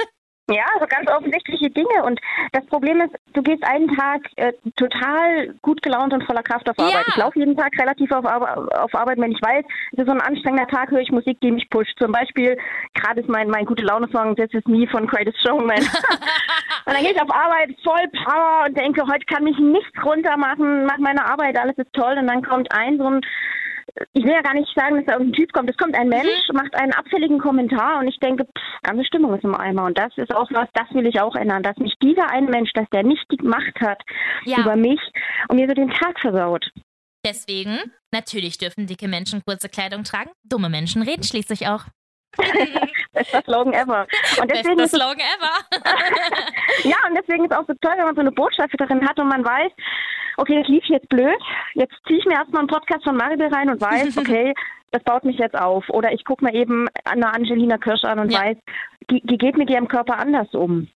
[0.55, 2.03] Ja, so ganz offensichtliche Dinge.
[2.05, 2.21] Und
[2.53, 6.77] das Problem ist, du gehst einen Tag äh, total gut gelaunt und voller Kraft auf
[6.79, 6.87] Ja.
[6.87, 7.05] Arbeit.
[7.09, 10.13] Ich laufe jeden Tag relativ auf, Ar- auf Arbeit, wenn ich weiß, es ist so
[10.13, 11.97] ein anstrengender Tag, höre ich Musik, die mich pusht.
[11.99, 12.57] Zum Beispiel,
[12.95, 15.79] gerade ist mein, mein gute Laune-Song This Is Me von Greatest Showman.
[16.87, 20.37] und dann gehe ich auf Arbeit voll Power und denke, heute kann mich nichts runter
[20.37, 22.17] machen, mach meine Arbeit, alles ist toll.
[22.19, 23.21] Und dann kommt ein so ein
[24.15, 25.69] ich will ja gar nicht sagen, dass da irgendein Typ kommt.
[25.71, 29.45] Es kommt ein Mensch, macht einen abfälligen Kommentar und ich denke, pff, ganze Stimmung ist
[29.45, 29.85] im Eimer.
[29.85, 32.71] Und das ist auch was, das will ich auch ändern, dass mich dieser eine Mensch,
[32.73, 34.01] dass der nicht die Macht hat
[34.45, 34.61] Ja.
[34.61, 35.01] über mich
[35.49, 36.71] und mir so den Tag versaut.
[37.25, 37.79] Deswegen,
[38.13, 40.31] natürlich dürfen dicke Menschen kurze Kleidung tragen.
[40.43, 41.85] Dumme Menschen reden schließlich auch.
[43.13, 44.07] Bester Slogan ever.
[44.41, 45.85] Und deswegen Bester Slogan ever.
[46.89, 49.29] ja, und deswegen ist es auch so toll, wenn man so eine Botschafterin hat und
[49.29, 49.71] man weiß,
[50.37, 51.41] okay, das lief jetzt blöd.
[51.75, 54.55] Jetzt ziehe ich mir erstmal einen Podcast von Maribel rein und weiß, okay,
[54.91, 55.89] das baut mich jetzt auf.
[55.91, 58.41] Oder ich gucke mir eben eine Angelina Kirsch an und Ja.
[58.41, 58.57] weiß,
[59.11, 60.89] die, die geht mit ihrem Körper anders um.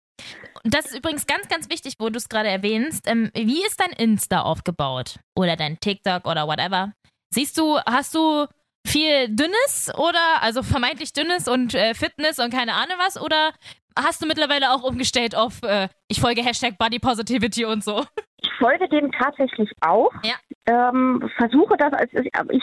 [0.64, 3.08] Das ist übrigens ganz, ganz wichtig, wo du es gerade erwähnst.
[3.08, 5.18] Ähm, wie ist dein Insta aufgebaut?
[5.36, 6.92] Oder dein TikTok oder whatever?
[7.30, 8.46] Siehst du, hast du
[8.86, 13.20] viel Dünnes oder, also vermeintlich Dünnes und äh, Fitness und keine Ahnung was?
[13.20, 13.52] Oder
[13.98, 18.04] hast du mittlerweile auch umgestellt auf, äh, ich folge Hashtag Body Positivity und so?
[18.42, 20.12] Ich folge dem tatsächlich auch.
[20.22, 20.34] Ja.
[20.66, 22.62] Ähm, versuche das, als ich, ich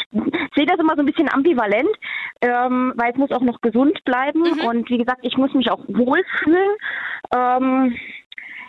[0.55, 1.89] sehe das immer so ein bisschen ambivalent,
[2.41, 4.41] ähm, weil es muss auch noch gesund bleiben.
[4.41, 4.65] Mhm.
[4.65, 6.77] Und wie gesagt, ich muss mich auch wohlfühlen.
[7.35, 7.97] Ähm,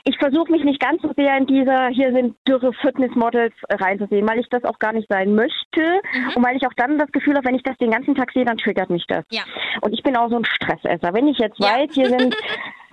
[0.04, 4.28] ich versuche mich nicht ganz so sehr in dieser, hier sind dürre Fitnessmodels äh, reinzusehen,
[4.28, 5.80] weil ich das auch gar nicht sein möchte.
[6.12, 6.32] Mhm.
[6.36, 8.44] Und weil ich auch dann das Gefühl habe, wenn ich das den ganzen Tag sehe,
[8.44, 9.24] dann triggert mich das.
[9.30, 9.42] Ja.
[9.80, 11.14] Und ich bin auch so ein Stressesser.
[11.14, 11.68] Wenn ich jetzt Ja.
[11.76, 12.36] weiß, hier sind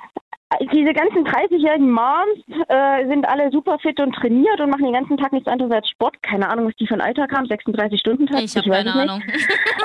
[0.71, 5.17] diese ganzen 30-jährigen Moms äh, sind alle super fit und trainiert und machen den ganzen
[5.17, 6.21] Tag nichts anderes als Sport.
[6.21, 7.45] Keine Ahnung, was die für einen Alltag haben.
[7.45, 8.43] 36 Stunden Tag.
[8.43, 9.01] Ich habe weiß keine.
[9.01, 9.23] Ahnung.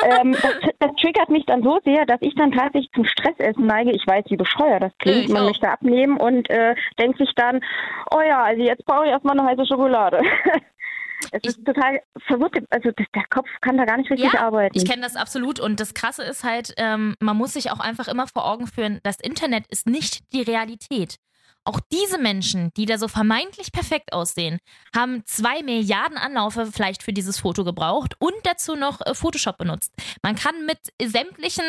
[0.05, 3.91] Ähm, das, das triggert mich dann so sehr, dass ich dann tatsächlich zum Stressessen neige.
[3.91, 5.25] Ich weiß, wie bescheuert das klingt.
[5.25, 5.47] Ich Man auch.
[5.49, 7.61] möchte abnehmen und äh, denkt sich dann,
[8.15, 10.23] oh ja, also jetzt brauche ich erstmal eine heiße Schokolade.
[11.33, 12.57] es Ich- ist total verwirrt.
[12.71, 14.77] Also der Kopf kann da gar nicht richtig Ja, arbeiten.
[14.77, 18.09] Ich kenne das absolut und das Krasse ist halt, ähm, man muss sich auch einfach
[18.09, 21.17] immer vor Augen führen, das Internet ist nicht die Realität.
[21.67, 24.59] Auch diese Menschen, die da so vermeintlich perfekt aussehen,
[24.95, 29.93] haben zwei Milliarden Anlaufe vielleicht für dieses Foto gebraucht und dazu noch äh, Photoshop benutzt.
[30.23, 31.65] Man kann mit sämtlichen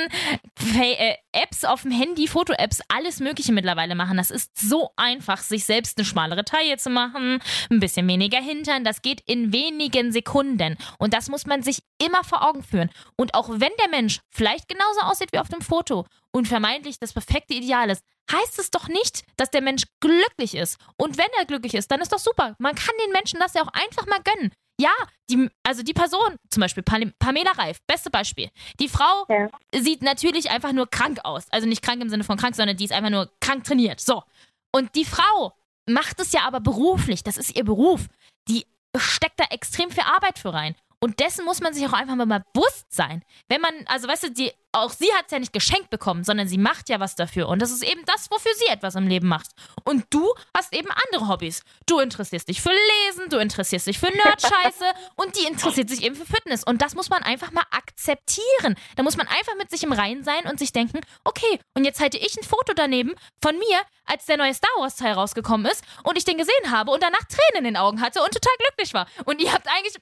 [0.55, 4.17] Fa- äh, Apps auf dem Handy, Foto-Apps, alles Mögliche mittlerweile machen.
[4.17, 7.39] Das ist so einfach, sich selbst eine schmalere Taille zu machen,
[7.71, 8.83] ein bisschen weniger Hintern.
[8.83, 10.77] Das geht in wenigen Sekunden.
[10.99, 12.91] Und das muss man sich immer vor Augen führen.
[13.15, 17.13] Und auch wenn der Mensch vielleicht genauso aussieht wie auf dem Foto und vermeintlich das
[17.13, 20.77] perfekte Ideal ist, heißt es doch nicht, dass der Mensch glücklich ist.
[20.97, 22.55] Und wenn er glücklich ist, dann ist doch super.
[22.59, 24.51] Man kann den Menschen das ja auch einfach mal gönnen.
[24.79, 24.91] Ja,
[25.29, 28.49] die, also die Person, zum Beispiel Pam- Pamela Reif, beste Beispiel.
[28.79, 29.49] Die Frau Ja.
[29.73, 31.45] sieht natürlich einfach nur krank aus.
[31.49, 33.99] Also nicht krank im Sinne von krank, sondern die ist einfach nur krank trainiert.
[33.99, 34.23] So.
[34.71, 35.53] Und die Frau
[35.89, 37.23] macht es ja aber beruflich.
[37.23, 38.05] Das ist ihr Beruf.
[38.49, 40.75] Die steckt da extrem viel Arbeit für rein.
[40.99, 43.23] Und dessen muss man sich auch einfach mal bewusst sein.
[43.47, 46.47] Wenn man, also weißt du, die, auch sie hat es ja nicht geschenkt bekommen, sondern
[46.47, 47.49] sie macht ja was dafür.
[47.49, 49.51] Und das ist eben das, wofür sie etwas im Leben macht.
[49.83, 51.63] Und du hast eben andere Hobbys.
[51.85, 54.85] Du interessierst dich für Lesen, du interessierst dich für Nerd-Scheiße
[55.15, 56.63] und die interessiert sich eben für Fitness.
[56.63, 58.75] Und das muss man einfach mal akzeptieren.
[58.95, 61.99] Da muss man einfach mit sich im Reinen sein und sich denken, okay, und jetzt
[61.99, 66.17] halte ich ein Foto daneben von mir, als der neue Star Wars-Teil rausgekommen ist und
[66.17, 69.07] ich den gesehen habe und danach Tränen in den Augen hatte und total glücklich war.
[69.25, 69.95] Und ihr habt eigentlich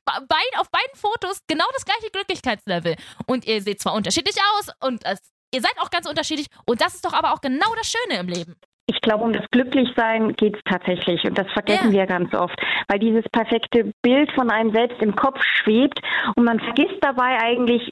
[0.58, 2.96] auf beiden Fotos genau das gleiche Glücklichkeitslevel.
[3.26, 5.20] Und ihr seht zwar unterschiedlich aus und es,
[5.54, 8.28] ihr seid auch ganz unterschiedlich und das ist doch aber auch genau das Schöne im
[8.28, 8.56] Leben.
[8.88, 11.24] Ich glaube, um das Glücklichsein geht es tatsächlich.
[11.24, 12.02] Und das vergessen Ja.
[12.02, 12.56] wir ganz oft.
[12.88, 16.00] Weil dieses perfekte Bild von einem selbst im Kopf schwebt
[16.36, 17.90] und man vergisst dabei eigentlich,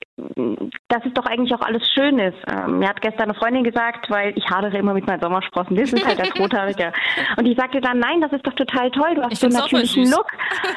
[0.89, 2.37] dass es doch eigentlich auch alles schön ist.
[2.47, 5.93] Ähm, mir hat gestern eine Freundin gesagt, weil ich hadere immer mit meinen Sommersprossen, das
[5.93, 6.93] ist halt das Rothaarige.
[7.37, 10.11] Und die sagte dann, nein, das ist doch total toll, du hast so einen natürlichen
[10.11, 10.27] Look.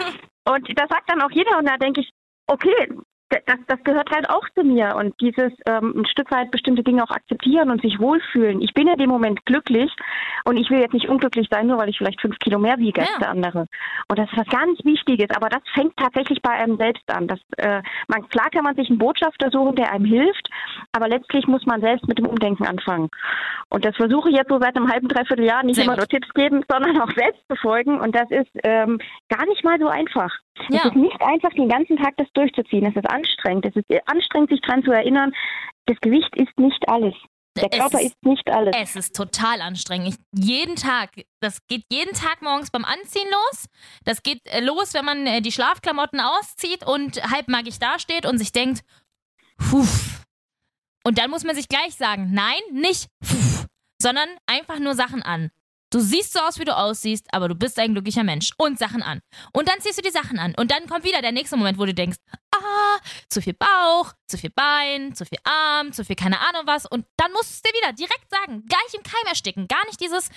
[0.49, 2.11] Und das sagt dann auch jeder und da denke ich,
[2.47, 2.89] okay,
[3.29, 7.03] das, das gehört halt auch zu mir und dieses ähm, ein Stück weit bestimmte Dinge
[7.03, 8.61] auch akzeptieren und sich wohlfühlen.
[8.61, 9.91] Ich bin ja dem Moment glücklich
[10.45, 13.01] und ich will jetzt nicht unglücklich sein, nur weil ich vielleicht fünf Kilo mehr wiege
[13.01, 13.19] als Ja.
[13.19, 13.67] der andere.
[14.09, 17.27] Und das ist was ganz Wichtiges, aber das fängt tatsächlich bei einem selbst an.
[17.27, 20.49] Das, äh, man, klar kann man sich einen Botschafter suchen, der einem hilft,
[20.93, 23.09] aber letztlich muss man selbst mit dem Umdenken anfangen.
[23.71, 26.03] Und das versuche ich jetzt so seit einem halben, dreiviertel Jahr, nicht Sehr immer gut.
[26.03, 29.89] nur Tipps geben, sondern auch selbst befolgen und das ist ähm, gar nicht mal so
[29.89, 30.33] einfach.
[30.71, 30.79] Ja.
[30.79, 32.87] Es ist nicht einfach, den ganzen Tag das durchzuziehen.
[32.87, 33.65] Es ist anstrengend.
[33.67, 35.33] Es ist anstrengend, sich daran zu erinnern,
[35.87, 37.15] das Gewicht ist nicht alles.
[37.57, 38.75] Der Körper ist- ist nicht alles.
[38.79, 40.09] Es ist total anstrengend.
[40.09, 43.67] Ich, jeden Tag, das geht jeden Tag morgens beim Anziehen los.
[44.05, 48.53] Das geht äh, los, wenn man äh, die Schlafklamotten auszieht und halbmagig dasteht und sich
[48.53, 48.83] denkt,
[49.59, 49.87] puh.
[51.05, 53.65] Und dann muss man sich gleich sagen, nein, nicht puh,
[54.03, 55.51] sondern einfach nur Sachen an.
[55.97, 58.51] Du siehst so aus, wie du aussiehst, aber du bist ein glücklicher Mensch.
[58.59, 59.23] Und Sachen an.
[59.55, 60.55] Und dann ziehst du die Sachen an.
[60.55, 62.19] Und dann kommt wieder der nächste Moment, wo du denkst,
[62.55, 62.99] ah,
[63.31, 66.85] zu viel Bauch, zu viel Bein, zu viel Arm, zu viel keine Ahnung was.
[66.85, 68.67] Und dann musst du es dir wieder direkt sagen.
[68.69, 69.69] Gar nicht im Keim ersticken.
[69.69, 70.29] Gar nicht dieses,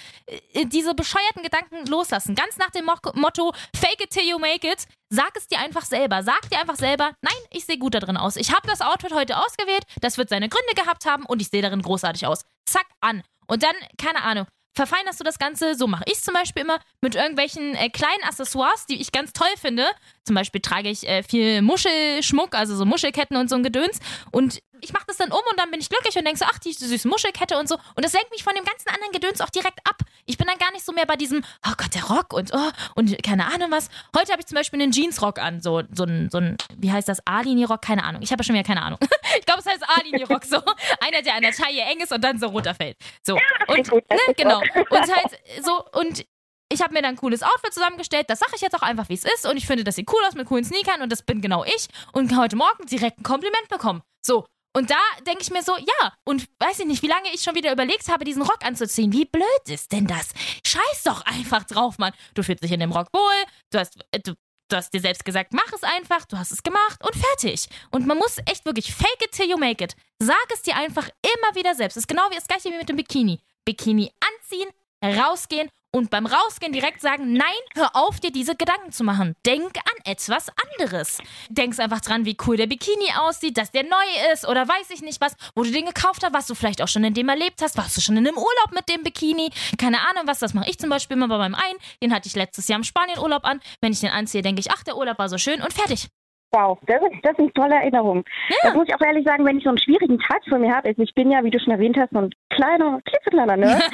[0.54, 2.36] äh, diese bescheuerten Gedanken loslassen.
[2.36, 4.86] Ganz nach dem Mo Motto, fake it till you make it.
[5.10, 6.24] Sag es dir einfach selber.
[6.24, 8.38] Sag dir einfach selber, nein, ich sehe gut da drin aus.
[8.38, 9.84] Ich habe das Outfit heute ausgewählt.
[10.00, 12.46] Das wird seine Gründe gehabt haben und ich sehe darin großartig aus.
[12.66, 13.24] Zack, an.
[13.48, 16.80] Und dann, keine Ahnung, verfeinerst du das Ganze, so mache ich es zum Beispiel immer,
[17.02, 19.86] mit irgendwelchen äh, kleinen Accessoires, die ich ganz toll finde.
[20.24, 24.00] Zum Beispiel trage ich äh, viel Muschelschmuck, also so Muschelketten und so ein Gedöns.
[24.32, 26.60] Und ich mache das dann um und dann bin ich glücklich und denke so, ach,
[26.60, 27.76] die süße Muschelkette und so.
[27.96, 30.02] Und das lenkt mich von dem ganzen anderen Gedöns auch direkt ab.
[30.26, 32.72] Ich bin dann gar nicht so mehr bei diesem, oh Gott, der Rock und oh,
[32.96, 33.90] und keine Ahnung was.
[34.16, 37.08] Heute habe ich zum Beispiel einen Jeansrock an, so, so ein, so ein, wie heißt
[37.08, 38.22] das, A-Linie-Rock, keine Ahnung.
[38.22, 39.00] Ich habe ja schon wieder keine Ahnung.
[39.40, 40.58] ich glaube, es heißt A-Linie-Rock, so.
[41.02, 42.98] Einer, der an der Taille eng ist und dann so runterfällt.
[43.24, 43.38] So.
[43.68, 44.60] Und, gut, ne, genau.
[44.60, 46.26] Und halt so, und
[46.72, 48.30] ich habe mir dann ein cooles Outfit zusammengestellt.
[48.30, 49.48] Das sage ich jetzt auch einfach, wie es ist.
[49.48, 51.02] Und ich finde, das sieht cool aus mit coolen Sneakern.
[51.02, 51.88] Und das bin genau ich.
[52.14, 54.02] Und heute Morgen direkt ein Kompliment bekommen.
[54.22, 54.46] So.
[54.74, 57.56] Und da denke ich mir so, ja, und weiß ich nicht, wie lange ich schon
[57.56, 59.12] wieder überlegt habe, diesen Rock anzuziehen.
[59.12, 60.30] Wie blöd ist denn das?
[60.66, 62.14] Scheiß doch einfach drauf, Mann.
[62.36, 64.36] Du fühlst dich in dem Rock wohl, du hast, äh, du,
[64.70, 67.68] du hast dir selbst gesagt, mach es einfach, du hast es gemacht und fertig.
[67.90, 69.96] Und man muss echt wirklich fake it till you make it.
[70.20, 71.98] Sag es dir einfach immer wieder selbst.
[71.98, 73.40] Das ist genau wie das gleiche wie mit dem Bikini.
[73.66, 74.70] Bikini anziehen,
[75.04, 79.36] rausgehen und beim Rausgehen direkt sagen, nein, hör auf, dir diese Gedanken zu machen.
[79.46, 81.18] Denk an etwas anderes.
[81.50, 85.02] Denkst einfach dran, wie cool der Bikini aussieht, dass der neu ist oder weiß ich
[85.02, 87.62] nicht was, wo du den gekauft hast, was du vielleicht auch schon in dem erlebt
[87.62, 87.76] hast.
[87.76, 89.50] Warst du schon in einem Urlaub mit dem Bikini?
[89.80, 91.80] Keine Ahnung was, das mache ich zum Beispiel immer bei meinem einen.
[92.04, 93.60] Den hatte ich letztes Jahr im Spanienurlaub an.
[93.82, 96.08] Wenn ich den anziehe, denke ich, ach, der Urlaub war so schön und fertig.
[96.52, 98.26] Wow, das ist, das eine tolle Erinnerung.
[98.64, 100.88] Das muss ich auch ehrlich sagen, wenn ich so einen schwierigen Tag vor mir habe,
[100.88, 103.84] also ich bin ja, wie du schon erwähnt hast, so ein kleiner, klitzekleiner Nerd.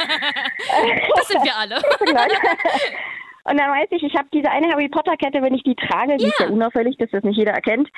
[1.16, 1.76] Das sind wir alle.
[3.48, 6.18] Und dann weiß ich, ich habe diese eine Harry Potter Kette, wenn ich die trage,
[6.18, 6.48] die ist Ja.
[6.48, 7.90] ja unauffällig, dass das nicht jeder erkennt,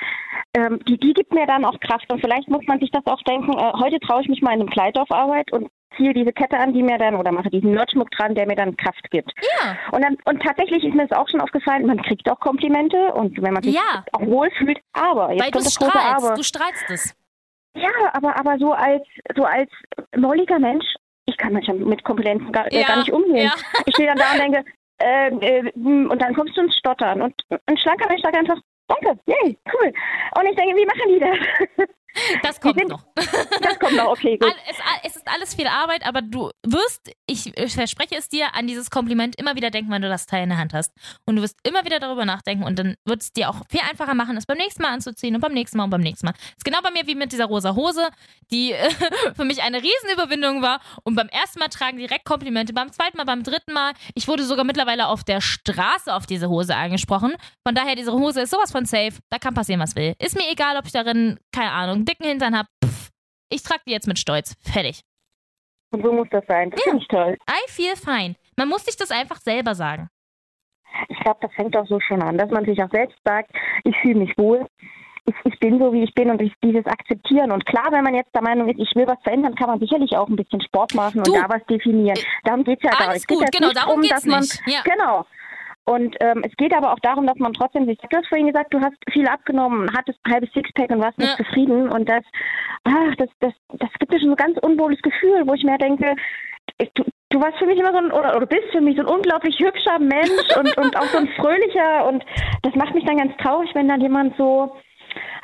[0.54, 2.10] ähm, die, die gibt mir dann auch Kraft.
[2.12, 4.60] Und vielleicht muss man sich das auch denken, äh, heute traue ich mich mal in
[4.60, 7.72] einem Kleid auf Arbeit und ziehe diese Kette an, die mir dann, oder mache diesen
[7.72, 9.32] Nerdschmuck dran, der mir dann Kraft gibt.
[9.64, 9.76] Ja.
[9.90, 13.40] Und, dann, und tatsächlich ist mir das auch schon aufgefallen, man kriegt auch Komplimente und
[13.42, 14.04] wenn man sich Ja.
[14.12, 16.18] auch wohlfühlt, aber, jetzt Weil du kommt das große Aber.
[16.18, 16.38] strahlst.
[16.38, 17.16] Du strahlst es.
[17.74, 19.02] Ja, aber, aber so als
[19.34, 19.70] so als
[20.16, 20.84] molliger Mensch,
[21.26, 23.46] ich kann manchmal mit Komplimenten gar, äh, Ja, gar nicht umgehen.
[23.46, 23.52] ja.
[23.86, 24.64] Ich stehe dann da und denke,
[24.98, 27.34] äh, äh, hm, und dann kommst du ins Stottern und
[27.66, 28.58] ein schlanker Mensch sagt einfach,
[28.88, 29.92] danke, yay, cool.
[30.36, 31.88] Und ich denke, wie machen die das?
[32.42, 33.04] Das kommt sind- noch.
[33.14, 34.54] das kommt noch, okay, gut.
[34.70, 38.66] Es, es ist alles viel Arbeit, aber du wirst, ich, ich verspreche es dir, an
[38.66, 40.92] dieses Kompliment immer wieder denken, wenn du das Teil in der Hand hast.
[41.26, 44.14] Und du wirst immer wieder darüber nachdenken und dann wird es dir auch viel einfacher
[44.14, 46.34] machen, es beim nächsten Mal anzuziehen und beim nächsten Mal und beim nächsten Mal.
[46.56, 48.08] ist genau bei mir wie mit dieser rosa Hose,
[48.50, 48.90] die äh,
[49.36, 53.24] für mich eine Riesenüberwindung war und beim ersten Mal tragen direkt Komplimente, beim zweiten Mal,
[53.24, 53.92] beim dritten Mal.
[54.14, 57.34] Ich wurde sogar mittlerweile auf der Straße auf diese Hose angesprochen.
[57.66, 59.14] Von daher, diese Hose ist sowas von safe.
[59.30, 60.14] Da kann passieren, was will.
[60.18, 62.68] Ist mir egal, ob ich darin, keine Ahnung, dicken Hintern habe.
[63.50, 64.56] Ich trage die jetzt mit Stolz.
[64.62, 65.02] Fertig.
[65.90, 66.70] Und so muss das sein.
[66.70, 67.36] Das finde ich toll.
[67.48, 68.34] I feel fine.
[68.56, 70.08] Man muss sich das einfach selber sagen.
[71.08, 73.50] Ich glaube, das fängt auch so schon an, dass man sich auch selbst sagt,
[73.84, 74.66] ich fühle mich wohl.
[75.24, 77.52] Ich, ich bin so, wie ich bin und ich, dieses Akzeptieren.
[77.52, 80.16] Und klar, wenn man jetzt der Meinung ist, ich will was verändern, kann man sicherlich
[80.16, 82.18] auch ein bisschen Sport machen Du, und da was definieren.
[82.44, 83.18] Darum geht es ja gar nicht.
[83.18, 84.62] Es geht gut, jetzt genau, nicht darum um, geht's dass man, nicht.
[84.66, 84.80] Ja.
[84.84, 85.26] Genau.
[85.88, 88.74] Und ähm, es geht aber auch darum, dass man trotzdem sich, du hast vorhin gesagt,
[88.74, 91.24] du hast viel abgenommen, hattest ein halbes Sixpack und warst Ja.
[91.26, 91.88] nicht zufrieden.
[91.88, 92.22] Und das,
[92.84, 95.78] ach, das, das, das gibt mir schon so ein ganz unwohles Gefühl, wo ich mir
[95.78, 96.14] denke,
[96.94, 99.08] du, du warst für mich immer so ein, oder, oder bist für mich so ein
[99.08, 102.06] unglaublich hübscher Mensch und, und auch so ein fröhlicher.
[102.06, 102.22] Und
[102.62, 104.76] das macht mich dann ganz traurig, wenn dann jemand so,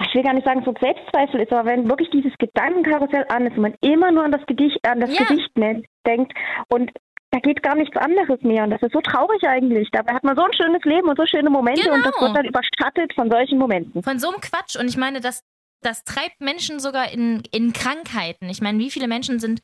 [0.07, 3.57] ich will gar nicht sagen, so Selbstzweifel ist, aber wenn wirklich dieses Gedankenkarussell an ist
[3.57, 5.25] und man immer nur an das Gedicht, an das Ja.
[5.25, 5.51] Gedicht
[6.07, 6.35] denkt
[6.69, 6.91] und
[7.35, 9.89] da geht gar nichts anderes mehr und das ist so traurig eigentlich.
[9.91, 12.27] Dabei hat man so ein schönes Leben und so schöne Momente und das Genau.
[12.29, 14.05] wird dann überschattet von solchen Momenten.
[14.05, 14.77] Von so einem Quatsch.
[14.77, 15.43] Und ich meine, das,
[15.81, 18.49] das treibt Menschen sogar in, in Krankheiten.
[18.49, 19.63] Ich meine, wie viele Menschen sind,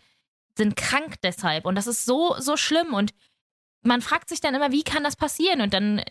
[0.57, 1.65] sind krank deshalb?
[1.65, 2.93] Und das ist so, so schlimm.
[2.93, 3.13] Und
[3.85, 5.61] man fragt sich dann immer, wie kann das passieren?
[5.61, 6.03] Und dann,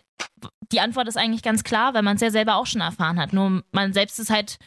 [0.72, 3.34] die Antwort ist eigentlich ganz klar, weil man es ja selber auch schon erfahren hat.
[3.34, 4.60] Nur man selbst ist halt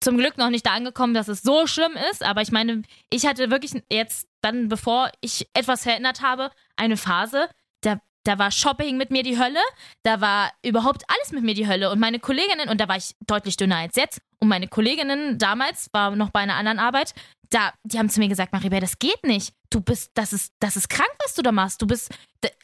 [0.00, 2.24] zum Glück noch nicht da angekommen, dass es so schlimm ist.
[2.24, 7.48] Aber ich meine, ich hatte wirklich jetzt dann, bevor ich etwas verändert habe, eine Phase,
[7.82, 9.60] da, da war Shopping mit mir die Hölle,
[10.02, 11.90] da war überhaupt alles mit mir die Hölle.
[11.90, 15.88] Und meine Kolleginnen, und da war ich deutlich dünner als jetzt, und meine Kolleginnen damals,
[15.92, 17.14] war noch bei einer anderen Arbeit,
[17.50, 19.54] da, die haben zu mir gesagt, Maribel, das geht nicht.
[19.70, 21.80] Du bist, das ist, das ist krank, was du da machst.
[21.82, 22.12] Du bist,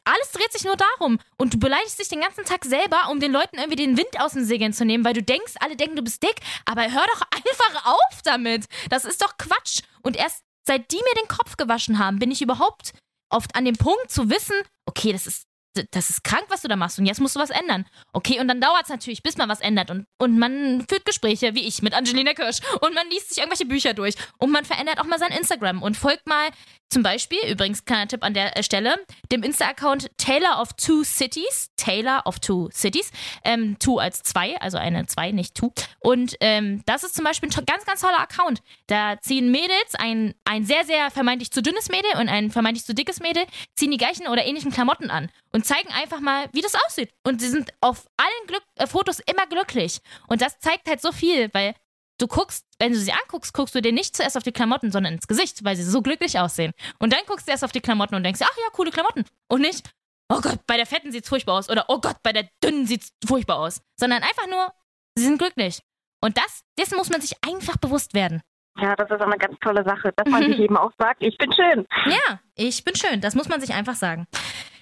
[0.04, 1.18] alles dreht sich nur darum.
[1.36, 4.32] Und du beleidigst dich den ganzen Tag selber, um den Leuten irgendwie den Wind aus
[4.32, 6.36] den Segeln zu nehmen, weil du denkst, alle denken, du bist dick.
[6.64, 8.66] Aber hör doch einfach auf damit.
[8.88, 9.82] Das ist doch Quatsch.
[10.02, 12.92] Und erst seit die mir den Kopf gewaschen haben, bin ich überhaupt
[13.30, 14.56] oft an dem Punkt zu wissen,
[14.86, 15.46] okay, das ist,
[15.90, 16.98] das ist krank, was du da machst.
[16.98, 17.86] Und jetzt musst du was ändern.
[18.12, 19.90] Okay, und dann dauert es natürlich, bis man was ändert.
[19.90, 22.60] Und, und man führt Gespräche, wie ich mit Angelina Kirsch.
[22.80, 24.14] Und man liest sich irgendwelche Bücher durch.
[24.38, 25.82] Und man verändert auch mal sein Instagram.
[25.82, 26.50] Und folgt mal
[26.92, 28.96] zum Beispiel, übrigens kleiner Tipp an der äh, Stelle,
[29.32, 33.10] dem Insta-Account Taylor of Two Cities, Taylor of Two Cities,
[33.44, 35.72] ähm, Two als zwei, also eine zwei, nicht Two.
[36.00, 38.62] Und ähm, das ist zum Beispiel ein ganz, ganz toller Account.
[38.88, 42.94] Da ziehen Mädels, ein, ein sehr, sehr vermeintlich zu dünnes Mädel und ein vermeintlich zu
[42.94, 43.44] dickes Mädel,
[43.74, 47.12] ziehen die gleichen oder ähnlichen Klamotten an und zeigen einfach mal, wie das aussieht.
[47.24, 50.00] Und sie sind auf allen Glück äh, Fotos immer glücklich.
[50.28, 51.74] Und das zeigt halt so viel, weil
[52.18, 55.14] du guckst, wenn du sie anguckst, guckst du dir nicht zuerst auf die Klamotten, sondern
[55.14, 56.72] ins Gesicht, weil sie so glücklich aussehen.
[56.98, 59.24] Und dann guckst du erst auf die Klamotten und denkst, ach ja, coole Klamotten.
[59.48, 59.90] Und nicht,
[60.28, 61.68] oh Gott, bei der Fetten sieht's furchtbar aus.
[61.68, 63.80] Oder oh Gott, bei der Dünnen sieht's furchtbar aus.
[63.98, 64.72] Sondern einfach nur,
[65.16, 65.80] sie sind glücklich.
[66.20, 68.42] Und das, dessen muss man sich einfach bewusst werden.
[68.80, 70.52] Ja, das ist auch eine ganz tolle Sache, dass man Mhm.
[70.52, 71.86] sich eben auch sagt, ich bin schön.
[72.06, 73.20] Ja, ich bin schön.
[73.20, 74.26] Das muss man sich einfach sagen.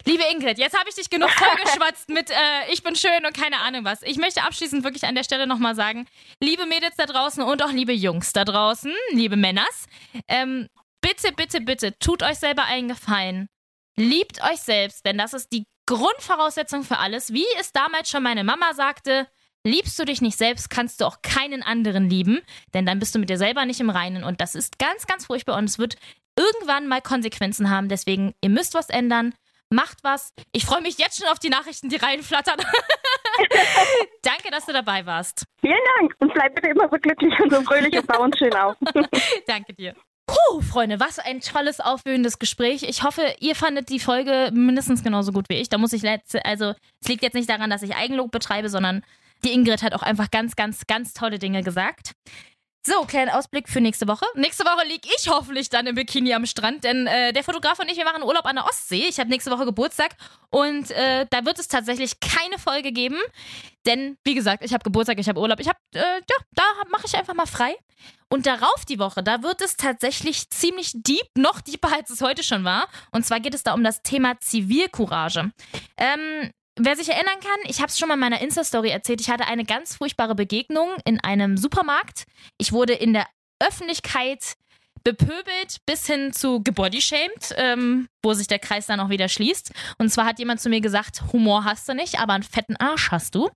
[0.06, 2.34] Liebe Ingrid, jetzt habe ich dich genug vollgeschwatzt mit äh,
[2.72, 4.02] Ich bin schön und keine Ahnung was.
[4.02, 6.06] Ich möchte abschließend wirklich an der Stelle nochmal sagen,
[6.40, 9.86] liebe Mädels da draußen und auch liebe Jungs da draußen, liebe Männers,
[10.28, 10.68] ähm,
[11.02, 13.48] bitte, bitte, bitte, tut euch selber einen Gefallen.
[13.96, 17.32] Liebt euch selbst, denn das ist die Grundvoraussetzung für alles.
[17.34, 19.26] Wie es damals schon meine Mama sagte,
[19.64, 22.40] liebst du dich nicht selbst, kannst du auch keinen anderen lieben,
[22.74, 25.26] denn dann bist du mit dir selber nicht im Reinen und das ist ganz, ganz
[25.26, 25.96] furchtbar und es wird
[26.36, 27.88] irgendwann mal Konsequenzen haben.
[27.88, 29.34] Deswegen, ihr müsst was ändern.
[29.72, 30.32] Macht was.
[30.50, 32.56] Ich freue mich jetzt schon auf die Nachrichten, die reinflattern.
[34.22, 35.44] Danke, dass du dabei warst.
[35.60, 38.52] Vielen Dank und bleib bitte immer so glücklich und so fröhlich und bau uns schön
[38.54, 38.76] auf.
[39.46, 39.94] Danke dir.
[40.26, 42.82] Puh, Freunde, was ein tolles, aufwühlendes Gespräch.
[42.82, 45.68] Ich hoffe, ihr fandet die Folge mindestens genauso gut wie ich.
[45.68, 49.02] Da muss ich letzte, also es liegt jetzt nicht daran, dass ich Eigenlob betreibe, sondern
[49.44, 52.12] die Ingrid hat auch einfach ganz, ganz, ganz tolle Dinge gesagt.
[52.86, 54.24] So, kleiner Ausblick für nächste Woche.
[54.34, 57.90] Nächste Woche lieg ich hoffentlich dann im Bikini am Strand, denn äh, der Fotograf und
[57.90, 59.04] ich, wir machen Urlaub an der Ostsee.
[59.06, 60.16] Ich habe nächste Woche Geburtstag
[60.48, 63.18] und äh, da wird es tatsächlich keine Folge geben,
[63.84, 67.04] denn wie gesagt, ich habe Geburtstag, ich habe Urlaub, ich habe, äh, ja, da mache
[67.04, 67.76] ich einfach mal frei.
[68.32, 72.42] Und darauf die Woche, da wird es tatsächlich ziemlich deep, noch deeper als es heute
[72.42, 72.86] schon war.
[73.10, 75.50] Und zwar geht es da um das Thema Zivilcourage.
[75.98, 79.30] Ähm, wer sich erinnern kann, ich habe es schon mal in meiner Insta-Story erzählt, ich
[79.30, 82.24] hatte eine ganz furchtbare Begegnung in einem Supermarkt.
[82.58, 83.26] Ich wurde in der
[83.60, 84.54] Öffentlichkeit
[85.04, 89.72] bepöbelt bis hin zu gebodyshamed, ähm, wo sich der Kreis dann auch wieder schließt.
[89.98, 93.10] Und zwar hat jemand zu mir gesagt, Humor hast du nicht, aber einen fetten Arsch
[93.10, 93.50] hast du.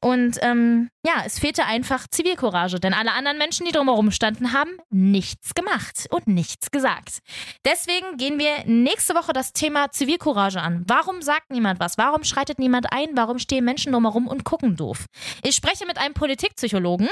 [0.00, 4.70] Und ähm, ja, es fehlte einfach Zivilcourage, denn alle anderen Menschen, die drumherum standen, haben
[4.90, 7.20] nichts gemacht und nichts gesagt.
[7.64, 10.84] Deswegen gehen wir nächste Woche das Thema Zivilcourage an.
[10.86, 11.96] Warum sagt niemand was?
[11.96, 13.08] Warum schreitet niemand ein?
[13.14, 15.06] Warum stehen Menschen drumherum und gucken doof?
[15.42, 17.08] Ich spreche mit einem Politikpsychologen.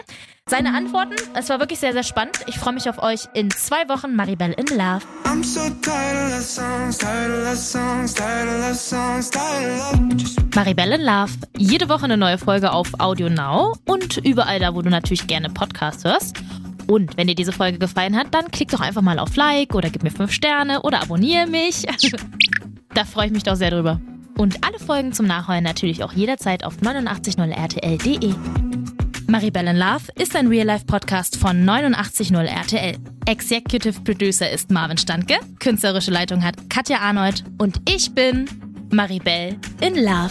[0.47, 2.39] Seine Antworten, es war wirklich sehr, sehr spannend.
[2.47, 4.15] Ich freue mich auf euch in zwei Wochen.
[4.15, 5.05] Maribel in Love.
[5.25, 9.81] I'm so tired of love songs, tired of love songs, tired of love songs, tired
[9.81, 10.17] of love.
[10.17, 11.33] Just Maribel in Love.
[11.57, 15.51] Jede Woche eine neue Folge auf Audio Now und überall da, wo du natürlich gerne
[15.51, 16.37] Podcast hörst.
[16.87, 19.91] Und wenn dir diese Folge gefallen hat, dann klick doch einfach mal auf Like oder
[19.91, 21.85] gib mir 5 Sterne oder abonniere mich.
[22.95, 24.01] da freue ich mich doch sehr drüber.
[24.39, 28.35] Und alle Folgen zum Nachhören natürlich auch jederzeit auf 890rtl.de.
[29.27, 32.97] Maribel in Love ist ein Real-Life-Podcast von 890 RTL.
[33.27, 38.47] Executive Producer ist Marvin Standke, künstlerische Leitung hat Katja Arnold und ich bin
[38.91, 40.31] Maribel in Love.